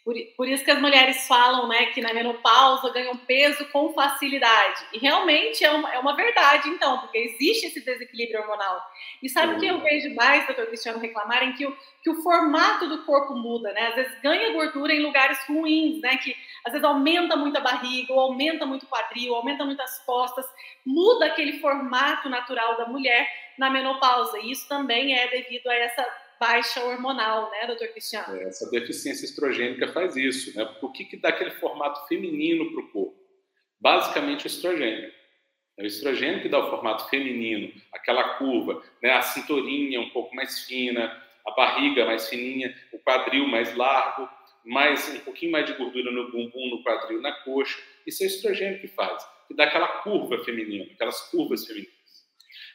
[0.08, 4.86] Por, por, isso que as mulheres falam né, que na menopausa ganham peso com facilidade.
[4.94, 8.80] E realmente é uma, é uma verdade, então, porque existe esse desequilíbrio hormonal.
[9.22, 11.52] E sabe o que eu vejo mais, doutor Cristiano, reclamarem?
[11.52, 13.88] Que o, que o formato do corpo muda, né?
[13.88, 16.16] Às vezes ganha gordura em lugares ruins, né?
[16.16, 20.02] Que às vezes aumenta muito a barriga, ou aumenta muito o quadril, aumenta muito as
[20.06, 20.46] costas,
[20.86, 24.38] muda aquele formato natural da mulher na menopausa.
[24.38, 28.36] E isso também é devido a essa baixa hormonal, né, doutor Cristiano?
[28.36, 30.68] É, essa deficiência estrogênica faz isso, né?
[30.80, 33.18] O que, que dá aquele formato feminino para o corpo?
[33.80, 35.12] Basicamente o estrogênio.
[35.78, 39.12] É o estrogênio que dá o formato feminino, aquela curva, né?
[39.12, 44.28] a cinturinha um pouco mais fina, a barriga mais fininha, o quadril mais largo,
[44.64, 47.78] mais um pouquinho mais de gordura no bumbum, no quadril, na coxa.
[48.04, 51.96] Isso é o estrogênio que faz, que dá aquela curva feminina, aquelas curvas femininas.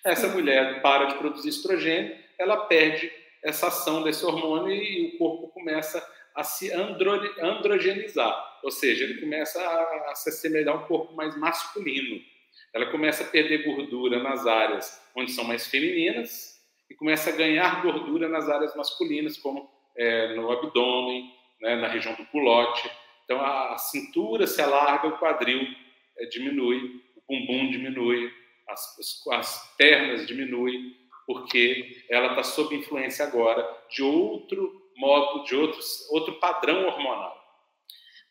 [0.06, 3.12] Essa mulher para de produzir estrogênio, ela perde
[3.44, 9.20] essa ação desse hormônio e o corpo começa a se andro, androgenizar, ou seja, ele
[9.20, 12.20] começa a, a se assemelhar a um corpo mais masculino.
[12.74, 17.84] Ela começa a perder gordura nas áreas onde são mais femininas e começa a ganhar
[17.84, 22.90] gordura nas áreas masculinas, como é, no abdômen, né, na região do culote.
[23.26, 25.68] Então a, a cintura se alarga, o quadril
[26.18, 28.32] é, diminui, o bumbum diminui,
[28.68, 30.96] as, as, as pernas diminuem,
[31.26, 37.44] porque ela está sob influência agora de outro modo, de outros, outro padrão hormonal.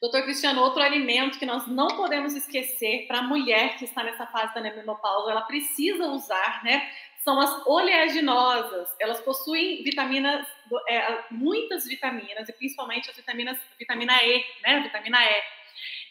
[0.02, 4.26] Doutor Cristiano, outro alimento que nós não podemos esquecer para a mulher que está nessa
[4.26, 6.90] fase da menopausa, ela precisa usar, né?
[7.18, 8.88] São as oleaginosas.
[8.98, 10.44] Elas possuem vitaminas,
[10.88, 14.80] é, muitas vitaminas, e principalmente as vitaminas, vitamina E, né?
[14.80, 15.42] Vitamina E.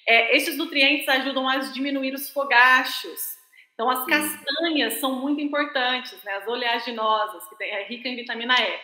[0.07, 3.40] É, esses nutrientes ajudam a diminuir os fogachos,
[3.73, 6.35] então, as castanhas são muito importantes, né?
[6.35, 8.79] as oleaginosas, que é rica em vitamina E.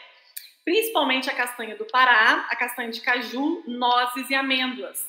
[0.65, 5.07] Principalmente a castanha do Pará, a castanha de caju, nozes e amêndoas.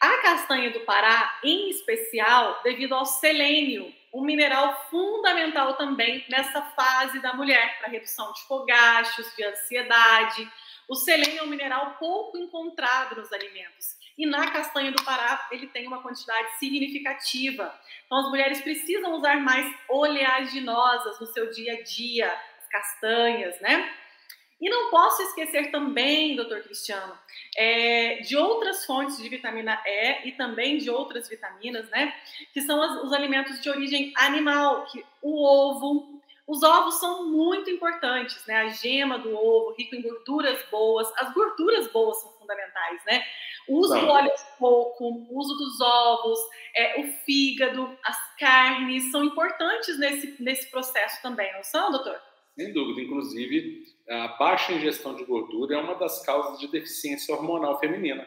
[0.00, 7.20] A castanha do Pará, em especial, devido ao selênio, um mineral fundamental também nessa fase
[7.20, 10.48] da mulher, para redução de fogachos, de ansiedade.
[10.88, 13.96] O selênio é um mineral pouco encontrado nos alimentos.
[14.16, 17.74] E na castanha do Pará, ele tem uma quantidade significativa.
[18.06, 23.92] Então, as mulheres precisam usar mais oleaginosas no seu dia a dia, as castanhas, né?
[24.60, 27.18] E não posso esquecer também, doutor Cristiano,
[27.56, 32.14] é, de outras fontes de vitamina E e também de outras vitaminas, né?
[32.52, 36.22] Que são as, os alimentos de origem animal, que o ovo.
[36.46, 38.56] Os ovos são muito importantes, né?
[38.58, 41.12] A gema do ovo, rico em gorduras boas.
[41.16, 43.24] As gorduras boas são fundamentais, né?
[43.68, 46.38] Uso do óleo de coco, uso dos ovos,
[46.76, 52.20] é, o fígado, as carnes são importantes nesse, nesse processo também, não são, doutor?
[52.58, 53.00] Sem dúvida.
[53.00, 58.26] Inclusive, a baixa ingestão de gordura é uma das causas de deficiência hormonal feminina.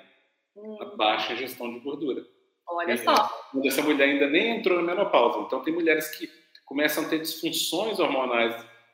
[0.55, 0.77] Hum.
[0.81, 2.25] A baixa ingestão de gordura.
[2.67, 3.27] Olha só.
[3.51, 5.39] Quando essa mulher ainda nem entrou na menopausa.
[5.39, 6.29] Então, tem mulheres que
[6.65, 8.53] começam a ter disfunções hormonais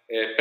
[0.10, 0.36] é,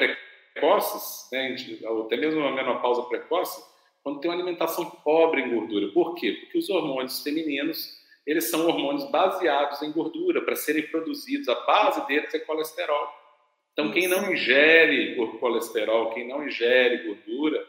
[0.55, 1.57] precoces, né,
[1.89, 3.63] ou até mesmo uma menopausa precoce,
[4.03, 5.93] quando tem uma alimentação pobre em gordura.
[5.93, 6.33] Por quê?
[6.41, 11.49] Porque os hormônios femininos eles são hormônios baseados em gordura para serem produzidos.
[11.49, 13.09] A base deles é colesterol.
[13.73, 17.67] Então, quem não ingere colesterol, quem não ingere gordura,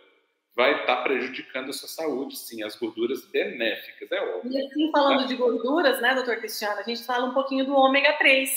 [0.56, 4.52] vai estar tá prejudicando a sua saúde, sim, as gorduras benéficas, é óbvio.
[4.52, 8.14] E assim, falando de gorduras, né, doutor Cristiano, a gente fala um pouquinho do ômega
[8.14, 8.52] 3.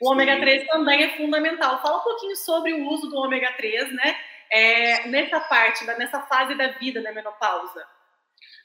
[0.00, 1.80] O ômega 3 também é fundamental.
[1.82, 4.16] Fala um pouquinho sobre o uso do ômega 3, né,
[4.50, 7.86] é, nessa parte, nessa fase da vida da menopausa.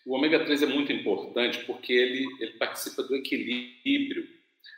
[0.06, 4.28] O ômega 3 é muito importante porque ele, ele participa do equilíbrio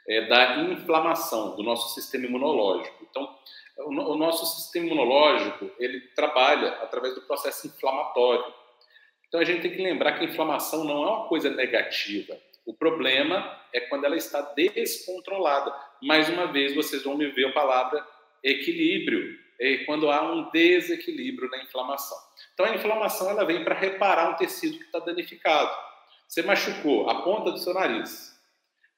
[0.08, 3.08] é, da inflamação do nosso sistema imunológico.
[3.10, 3.36] Então,
[3.80, 8.54] o, o nosso sistema imunológico ele trabalha através do processo inflamatório.
[9.28, 12.38] Então, a gente tem que lembrar que a inflamação não é uma coisa negativa.
[12.66, 15.74] O problema é quando ela está descontrolada.
[16.02, 18.06] Mais uma vez, vocês vão me ver a palavra
[18.44, 19.38] equilíbrio.
[19.86, 22.18] Quando há um desequilíbrio na inflamação.
[22.54, 25.72] Então, a inflamação ela vem para reparar um tecido que está danificado.
[26.28, 28.34] Você machucou a ponta do seu nariz,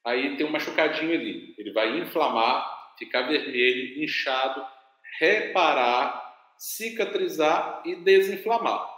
[0.04, 1.54] aí tem um machucadinho ali.
[1.58, 4.64] Ele vai inflamar, ficar vermelho, inchado,
[5.18, 8.88] reparar, cicatrizar e desinflamar.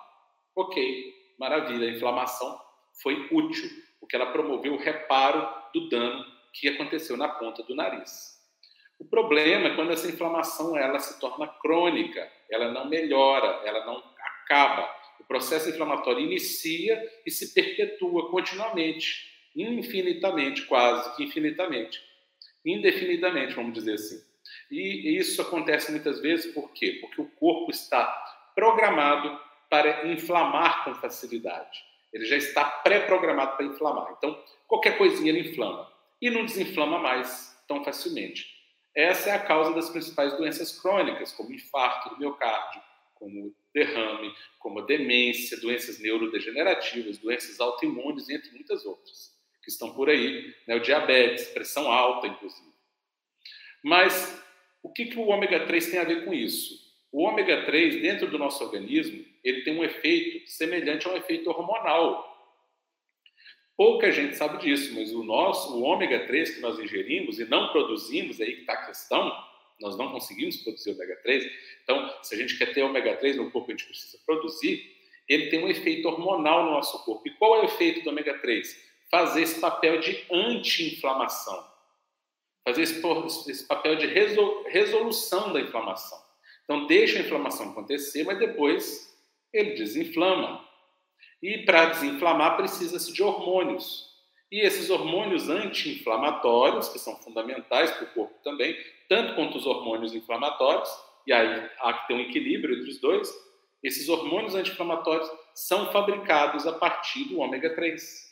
[0.55, 2.61] Ok, maravilha, a inflamação
[3.03, 8.40] foi útil, porque ela promoveu o reparo do dano que aconteceu na ponta do nariz.
[9.01, 14.05] O problema é quando essa inflamação ela se torna crônica, ela não melhora, ela não
[14.45, 14.95] acaba.
[15.19, 19.27] O processo inflamatório inicia e se perpetua continuamente
[19.57, 22.01] infinitamente, quase que infinitamente,
[22.65, 24.23] indefinidamente, vamos dizer assim.
[24.71, 26.99] E isso acontece muitas vezes por quê?
[27.01, 28.05] Porque o corpo está
[28.55, 29.41] programado
[29.71, 31.83] para inflamar com facilidade.
[32.13, 34.15] Ele já está pré-programado para inflamar.
[34.19, 35.91] Então, qualquer coisinha ele inflama
[36.21, 38.60] e não desinflama mais tão facilmente.
[38.95, 42.83] Essa é a causa das principais doenças crônicas, como infarto do miocárdio,
[43.15, 49.31] como derrame, como demência, doenças neurodegenerativas, doenças autoimunes, entre muitas outras
[49.63, 50.75] que estão por aí, né?
[50.75, 52.71] o diabetes, pressão alta, inclusive.
[53.83, 54.43] Mas
[54.83, 56.81] o que, que o ômega 3 tem a ver com isso?
[57.13, 61.51] O ômega 3, dentro do nosso organismo, ele tem um efeito semelhante a um efeito
[61.51, 62.40] hormonal.
[63.81, 67.73] Pouca gente sabe disso, mas o nosso, o ômega 3 que nós ingerimos e não
[67.73, 69.33] produzimos, aí que está a questão,
[69.81, 71.51] nós não conseguimos produzir ômega 3.
[71.83, 74.85] Então, se a gente quer ter ômega 3 no corpo, a gente precisa produzir.
[75.27, 77.27] Ele tem um efeito hormonal no nosso corpo.
[77.27, 78.91] E qual é o efeito do ômega 3?
[79.11, 81.69] fazer esse papel de anti-inflamação,
[82.65, 83.03] fazer esse,
[83.51, 86.19] esse, papel de resolução da inflamação.
[86.65, 89.13] Então, deixa a inflamação acontecer, mas depois
[89.53, 90.65] ele desinflama.
[91.43, 94.11] E para desinflamar, precisa-se de hormônios.
[94.51, 98.77] E esses hormônios anti-inflamatórios, que são fundamentais para o corpo também,
[99.09, 100.91] tanto quanto os hormônios inflamatórios,
[101.27, 103.33] e aí há que ter um equilíbrio entre os dois,
[103.83, 108.31] esses hormônios anti-inflamatórios são fabricados a partir do ômega 3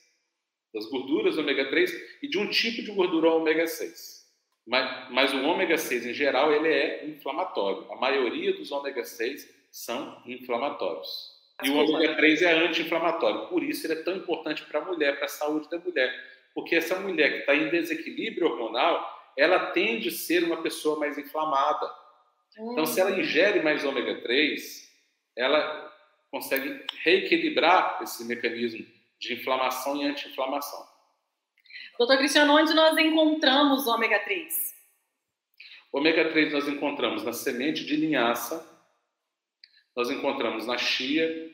[0.73, 1.93] das gorduras ômega 3
[2.23, 4.27] e de um tipo de gordura ômega 6.
[4.67, 7.91] Mas, mas o ômega 6 em geral ele é inflamatório.
[7.91, 11.38] A maioria dos ômega 6 são inflamatórios.
[11.63, 13.49] E o ômega 3 é anti-inflamatório.
[13.49, 16.13] Por isso ele é tão importante para a mulher, para a saúde da mulher.
[16.55, 21.19] Porque essa mulher que está em desequilíbrio hormonal, ela tende a ser uma pessoa mais
[21.19, 21.91] inflamada.
[22.57, 24.89] Então, se ela ingere mais ômega 3,
[25.37, 25.93] ela
[26.31, 28.85] consegue reequilibrar esse mecanismo
[29.21, 30.87] de inflamação e anti-inflamação.
[31.99, 34.55] Doutor Cristiano, onde nós encontramos ômega 3?
[35.93, 38.78] O ômega 3 nós encontramos na semente de linhaça,
[39.99, 41.51] nós encontramos na chia,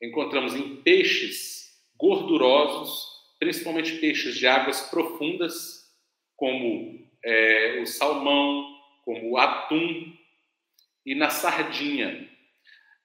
[0.00, 3.06] encontramos em peixes gordurosos,
[3.38, 5.86] principalmente peixes de águas profundas,
[6.34, 10.10] como é, o salmão, como o atum
[11.04, 12.26] e na sardinha.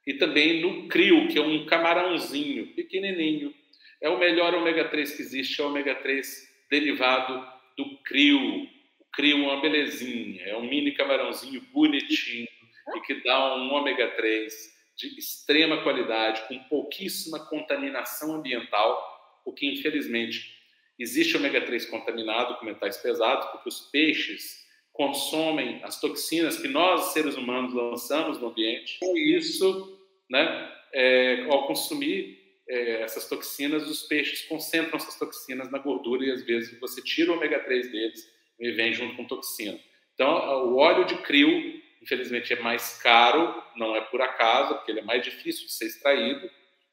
[0.07, 3.53] E também no crio, que é um camarãozinho pequenininho.
[3.99, 7.45] É o melhor ômega 3 que existe, é o ômega 3 derivado
[7.76, 8.64] do crio.
[8.97, 12.47] O crio é uma belezinha, é um mini camarãozinho bonitinho
[12.96, 14.54] e que dá um ômega 3
[14.96, 20.56] de extrema qualidade, com pouquíssima contaminação ambiental, o que infelizmente
[21.00, 27.14] existe ômega 3 contaminado com metais pesados, porque os peixes consomem as toxinas que nós,
[27.14, 29.00] seres humanos, lançamos no ambiente.
[29.00, 35.80] Com isso, né, é, ao consumir é, essas toxinas, os peixes concentram essas toxinas na
[35.80, 39.80] gordura e às vezes você tira o ômega 3 deles e vem junto com toxina.
[40.14, 44.99] Então, o óleo de crio infelizmente é mais caro, não é por acaso, porque ele
[44.99, 46.49] é mais difícil de ser extraído,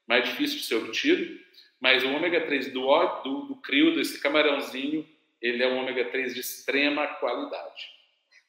[0.07, 1.39] mais difícil de ser obtido,
[1.79, 5.07] mas o ômega 3 do, do, do crio, desse camarãozinho,
[5.41, 8.00] ele é um ômega 3 de extrema qualidade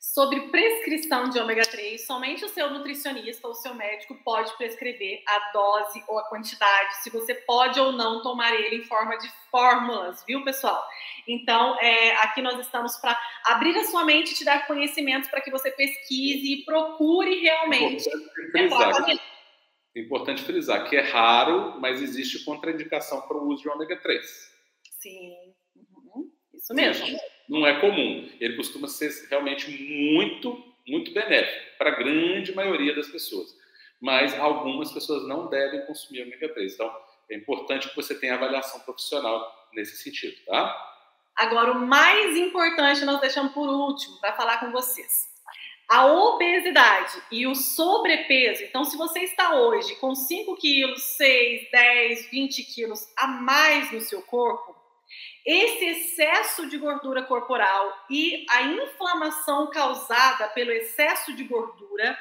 [0.03, 5.53] sobre prescrição de ômega 3, somente o seu nutricionista ou seu médico pode prescrever a
[5.53, 10.25] dose ou a quantidade, se você pode ou não tomar ele em forma de fórmulas,
[10.27, 10.85] viu, pessoal?
[11.29, 15.41] Então, é, aqui nós estamos para abrir a sua mente e te dar conhecimentos para
[15.41, 18.09] que você pesquise e procure realmente.
[18.57, 19.07] Importante frisar,
[19.95, 24.27] importante frisar que é raro, mas existe contraindicação para o uso de ômega 3.
[25.01, 26.29] Sim, uhum.
[26.53, 27.07] isso mesmo.
[27.07, 27.17] Sim
[27.49, 28.29] não é comum.
[28.41, 33.49] Ele costuma ser realmente muito, muito benéfico para a grande maioria das pessoas.
[34.01, 36.75] Mas algumas pessoas não devem consumir ômega 3.
[36.75, 36.93] Então,
[37.31, 40.89] é importante que você tenha avaliação profissional nesse sentido, tá?
[41.37, 45.31] Agora, o mais importante nós deixamos por último para falar com vocês.
[45.89, 48.63] A obesidade e o sobrepeso.
[48.65, 54.01] Então, se você está hoje com 5 quilos, 6, 10, 20 quilos a mais no
[54.01, 54.72] seu corpo,
[55.45, 62.19] esse excesso de gordura corporal e a inflamação causada pelo excesso de gordura,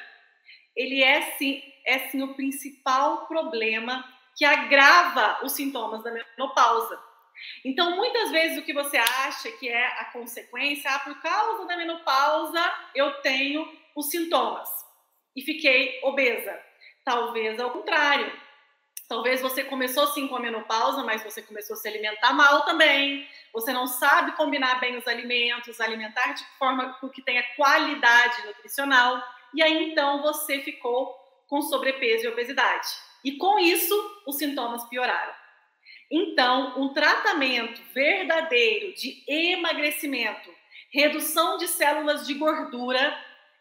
[0.74, 4.04] ele é sim, é sim o principal problema
[4.36, 6.98] que agrava os sintomas da menopausa.
[7.64, 11.76] Então, muitas vezes o que você acha que é a consequência, ah, por causa da
[11.76, 12.60] menopausa
[12.94, 14.68] eu tenho os sintomas
[15.36, 16.58] e fiquei obesa.
[17.04, 18.32] Talvez ao contrário.
[19.12, 23.28] Talvez você começou sim com a menopausa, mas você começou a se alimentar mal também.
[23.52, 29.22] Você não sabe combinar bem os alimentos, alimentar de forma que tenha qualidade nutricional.
[29.52, 31.14] E aí então você ficou
[31.46, 32.88] com sobrepeso e obesidade.
[33.22, 33.94] E com isso,
[34.26, 35.34] os sintomas pioraram.
[36.10, 40.48] Então, um tratamento verdadeiro de emagrecimento,
[40.90, 43.14] redução de células de gordura,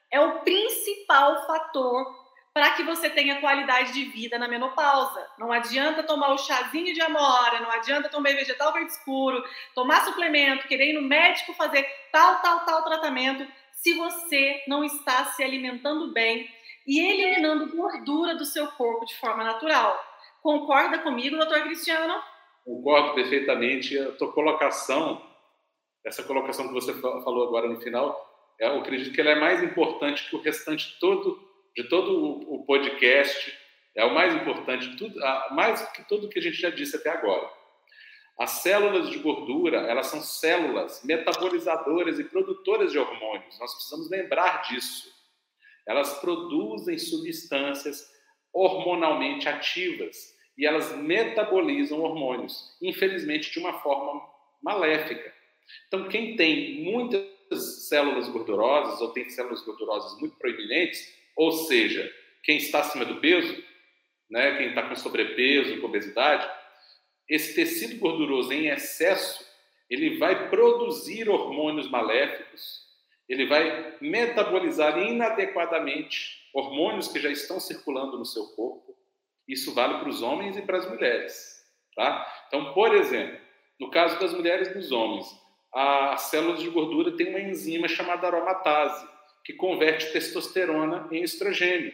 [0.10, 2.21] é o principal fator
[2.54, 5.26] para que você tenha qualidade de vida na menopausa.
[5.38, 9.42] Não adianta tomar o chazinho de amora, não adianta tomar vegetal verde escuro,
[9.74, 15.26] tomar suplemento, querer ir no médico fazer tal, tal, tal tratamento, se você não está
[15.26, 16.48] se alimentando bem
[16.86, 19.98] e eliminando gordura do seu corpo de forma natural.
[20.42, 22.22] Concorda comigo, doutor Cristiano?
[22.66, 23.98] Concordo perfeitamente.
[23.98, 25.22] A tua colocação,
[26.06, 28.30] essa colocação que você falou agora no final,
[28.60, 33.58] eu acredito que ela é mais importante que o restante todo de todo o podcast,
[33.96, 35.20] é o mais importante, tudo,
[35.52, 37.50] mais que tudo que a gente já disse até agora.
[38.40, 43.60] As células de gordura, elas são células metabolizadoras e produtoras de hormônios.
[43.60, 45.12] Nós precisamos lembrar disso.
[45.88, 48.10] Elas produzem substâncias
[48.54, 54.22] hormonalmente ativas e elas metabolizam hormônios, infelizmente de uma forma
[54.62, 55.34] maléfica.
[55.88, 62.12] Então, quem tem muitas células gordurosas ou tem células gordurosas muito proeminentes, ou seja,
[62.44, 63.64] quem está acima do peso,
[64.30, 66.50] né, quem está com sobrepeso, com obesidade,
[67.30, 69.46] esse tecido gorduroso em excesso,
[69.90, 72.82] ele vai produzir hormônios maléficos,
[73.28, 78.96] ele vai metabolizar inadequadamente hormônios que já estão circulando no seu corpo.
[79.48, 81.62] Isso vale para os homens e para as mulheres.
[81.96, 82.26] Tá?
[82.48, 83.40] Então, por exemplo,
[83.80, 85.28] no caso das mulheres e dos homens,
[85.74, 89.08] as células de gordura têm uma enzima chamada aromatase
[89.44, 91.94] que converte testosterona em estrogênio.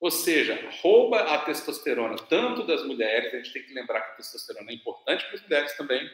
[0.00, 4.14] Ou seja, rouba a testosterona tanto das mulheres, a gente tem que lembrar que a
[4.16, 6.10] testosterona é importante para as mulheres também,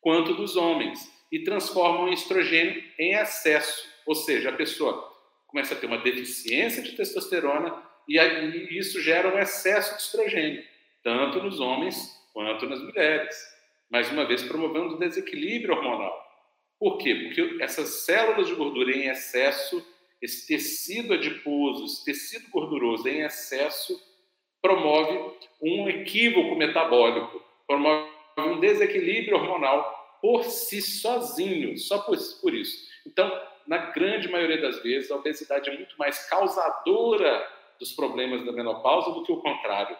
[0.00, 1.00] quanto dos homens,
[1.30, 3.88] e transforma o estrogênio em excesso.
[4.06, 5.10] Ou seja, a pessoa
[5.46, 8.18] começa a ter uma deficiência de testosterona e
[8.78, 10.64] isso gera um excesso de estrogênio,
[11.02, 13.36] tanto nos homens quanto nas mulheres.
[13.90, 16.21] Mais uma vez, promovendo um desequilíbrio hormonal.
[16.82, 17.14] Por quê?
[17.14, 19.86] Porque essas células de gordura em excesso,
[20.20, 23.96] esse tecido adiposo, esse tecido gorduroso em excesso,
[24.60, 32.88] promove um equívoco metabólico, promove um desequilíbrio hormonal por si sozinho, só por, isso.
[33.06, 33.30] Então,
[33.64, 39.12] na grande maioria das vezes, a obesidade é muito mais causadora dos problemas da menopausa
[39.12, 39.96] do que o contrário.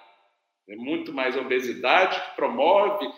[0.69, 3.09] É muito mais a obesidade que promove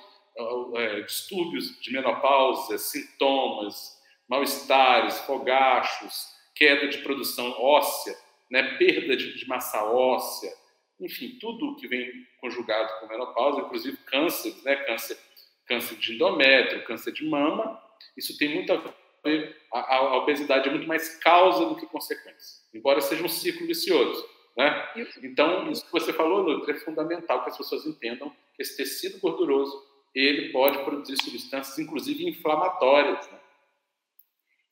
[0.77, 8.17] é, distúrbios de menopausa, sintomas, mal-estares, fogachos, queda de produção óssea,
[8.51, 10.53] né, perda de, de massa óssea,
[11.01, 12.11] enfim, tudo que vem
[12.41, 15.19] conjugado com menopausa, inclusive câncer, né, câncer,
[15.67, 17.81] câncer de endométrio, câncer de mama,
[18.17, 22.63] isso tem muito a ver, a, a obesidade é muito mais causa do que consequência,
[22.73, 24.35] embora seja um ciclo vicioso.
[24.57, 24.89] Né?
[25.23, 29.19] Então, isso que você falou, Nutri, é fundamental que as pessoas entendam que esse tecido
[29.19, 33.27] gorduroso ele pode produzir substâncias, inclusive inflamatórias.
[33.31, 33.39] Né?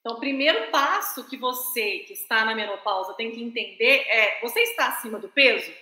[0.01, 4.61] Então, o primeiro passo que você que está na menopausa tem que entender é: você
[4.61, 5.73] está acima do peso?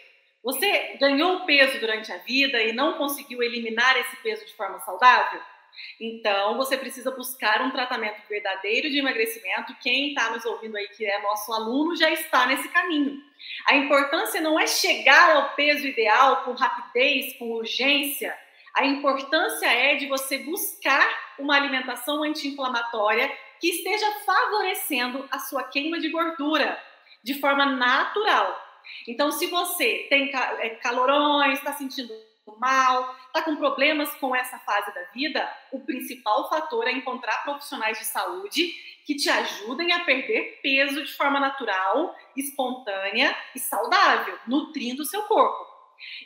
[0.42, 5.40] Você ganhou peso durante a vida e não conseguiu eliminar esse peso de forma saudável?
[6.00, 9.76] Então, você precisa buscar um tratamento verdadeiro de emagrecimento.
[9.82, 13.22] Quem está nos ouvindo aí, que é nosso aluno, já está nesse caminho.
[13.68, 18.36] A importância não é chegar ao peso ideal com rapidez, com urgência.
[18.74, 21.06] A importância é de você buscar
[21.38, 26.80] uma alimentação anti-inflamatória que esteja favorecendo a sua queima de gordura
[27.22, 28.56] de forma natural.
[29.06, 32.12] Então, se você tem é, calorões, está sentindo
[32.58, 37.98] mal, está com problemas com essa fase da vida, o principal fator é encontrar profissionais
[37.98, 38.72] de saúde
[39.06, 45.22] que te ajudem a perder peso de forma natural, espontânea e saudável, nutrindo o seu
[45.22, 45.69] corpo.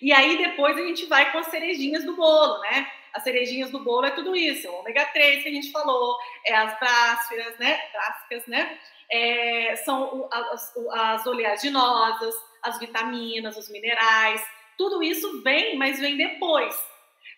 [0.01, 2.91] E aí depois a gente vai com as cerejinhas do bolo, né?
[3.13, 6.19] As cerejinhas do bolo é tudo isso, é o ômega 3 que a gente falou,
[6.45, 7.81] é as brásferas, né?
[7.93, 8.79] Brásficas, né?
[9.11, 14.45] É, são as, as oleaginosas, as vitaminas, os minerais,
[14.77, 16.75] tudo isso vem, mas vem depois.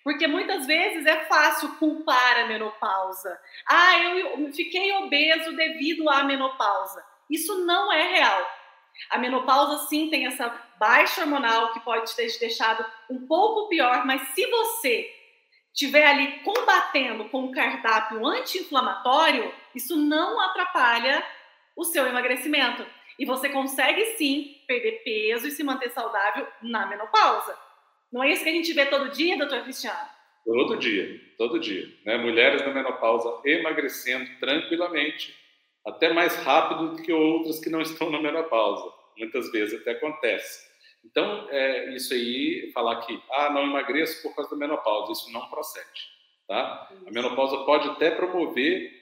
[0.03, 3.39] Porque muitas vezes é fácil culpar a menopausa.
[3.69, 7.05] Ah, eu fiquei obeso devido à menopausa.
[7.29, 8.47] Isso não é real.
[9.11, 14.05] A menopausa sim tem essa baixa hormonal que pode ter te deixado um pouco pior,
[14.05, 15.11] mas se você
[15.73, 21.25] estiver ali combatendo com um cardápio anti-inflamatório, isso não atrapalha
[21.77, 22.85] o seu emagrecimento.
[23.19, 27.57] E você consegue sim perder peso e se manter saudável na menopausa.
[28.13, 30.09] Não é isso que a gente vê todo dia, doutor Cristiano?
[30.45, 31.89] Todo dia, todo dia.
[32.05, 32.17] Né?
[32.17, 35.35] Mulheres na menopausa emagrecendo tranquilamente,
[35.87, 38.93] até mais rápido do que outras que não estão na menopausa.
[39.17, 40.67] Muitas vezes até acontece.
[41.05, 45.49] Então, é, isso aí, falar que, ah, não emagreço por causa da menopausa, isso não
[45.49, 46.17] procede.
[46.49, 46.91] Tá?
[47.07, 48.93] A menopausa pode até promover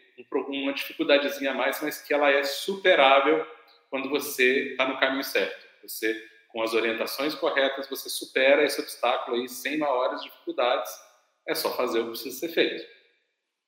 [0.49, 3.45] uma dificuldadezinha a mais, mas que ela é superável
[3.91, 5.67] quando você está no caminho certo.
[5.83, 10.93] Você, com as orientações corretas, você supera esse obstáculo aí sem maiores dificuldades.
[11.49, 12.94] É só fazer o que precisa ser feito.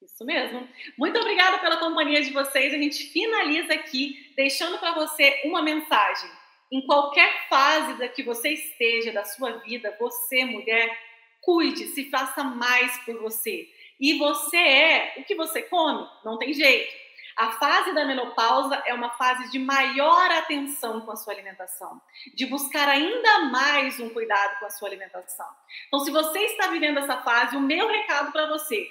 [0.07, 0.66] Isso mesmo.
[0.96, 2.72] Muito obrigada pela companhia de vocês.
[2.72, 6.30] A gente finaliza aqui deixando para você uma mensagem.
[6.70, 10.96] Em qualquer fase da que você esteja da sua vida, você, mulher,
[11.40, 13.68] cuide, se faça mais por você.
[14.00, 17.07] E você é o que você come, não tem jeito.
[17.36, 22.00] A fase da menopausa é uma fase de maior atenção com a sua alimentação,
[22.34, 25.46] de buscar ainda mais um cuidado com a sua alimentação.
[25.86, 28.88] Então, se você está vivendo essa fase, o meu recado para você,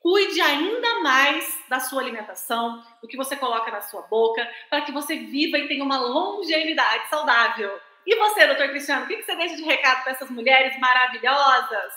[0.00, 4.92] cuide ainda mais da sua alimentação, do que você coloca na sua boca, para que
[4.92, 7.80] você viva e tenha uma longevidade saudável.
[8.06, 11.92] E você, doutor Cristiano, o que você deixa de recado para essas mulheres maravilhosas?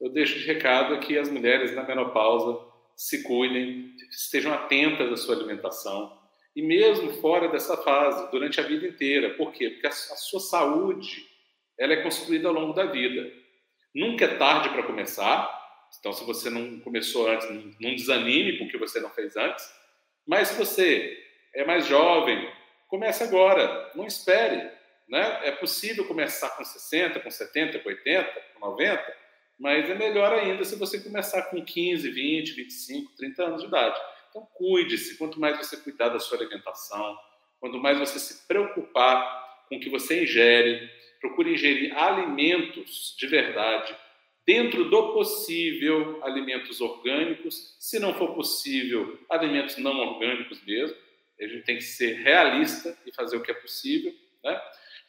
[0.00, 2.58] Eu deixo de recado que as mulheres na menopausa
[2.96, 6.18] se cuidem, estejam atentas à sua alimentação.
[6.56, 9.34] E mesmo fora dessa fase, durante a vida inteira.
[9.34, 9.70] Por quê?
[9.70, 11.24] Porque a, sua saúde
[11.78, 13.30] ela é construída ao longo da vida.
[13.94, 15.65] Nunca é tarde para começar.
[15.98, 17.48] Então, se você não começou antes,
[17.80, 19.64] não desanime porque você não fez antes.
[20.26, 21.16] Mas se você
[21.54, 22.50] é mais jovem,
[22.88, 23.90] comece agora.
[23.94, 24.70] Não espere.
[25.08, 25.40] Né?
[25.44, 29.26] É possível começar com 60, com 70, com 80, com 90
[29.58, 33.98] mas é melhor ainda se você começar com 15, 20, 25, 30 anos de idade.
[34.28, 35.16] Então, cuide-se.
[35.16, 37.18] Quanto mais você cuidar da sua alimentação,
[37.58, 43.96] quanto mais você se preocupar com o que você ingere, procure ingerir alimentos de verdade,
[44.46, 50.96] dentro do possível, alimentos orgânicos, se não for possível, alimentos não orgânicos mesmo.
[51.40, 54.60] A gente tem que ser realista e fazer o que é possível, né?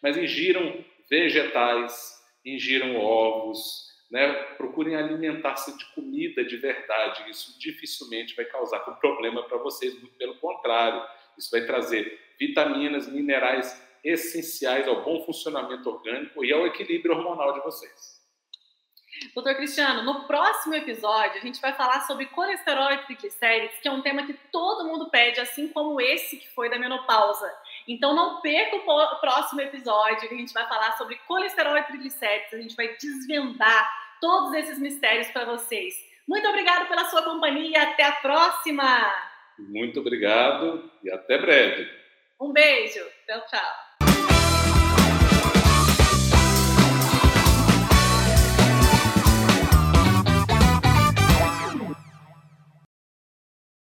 [0.01, 7.29] Mas ingiram vegetais, ingiram ovos, né, procurem alimentar-se de comida de verdade.
[7.29, 11.03] Isso dificilmente vai causar um problema para vocês, muito pelo contrário.
[11.37, 17.59] Isso vai trazer vitaminas, minerais essenciais ao bom funcionamento orgânico e ao equilíbrio hormonal de
[17.61, 18.16] vocês.
[19.33, 23.91] Doutor Cristiano, no próximo episódio a gente vai falar sobre colesterol e triglicérides, que é
[23.91, 27.51] um tema que todo mundo pede, assim como esse que foi da menopausa.
[27.87, 32.53] Então não perca o próximo episódio, que a gente vai falar sobre colesterol e triglicérides,
[32.53, 35.93] a gente vai desvendar todos esses mistérios para vocês.
[36.27, 39.13] Muito obrigado pela sua companhia e até a próxima!
[39.57, 41.89] Muito obrigado e até breve.
[42.39, 43.03] Um beijo.
[43.25, 43.86] Tchau, tchau.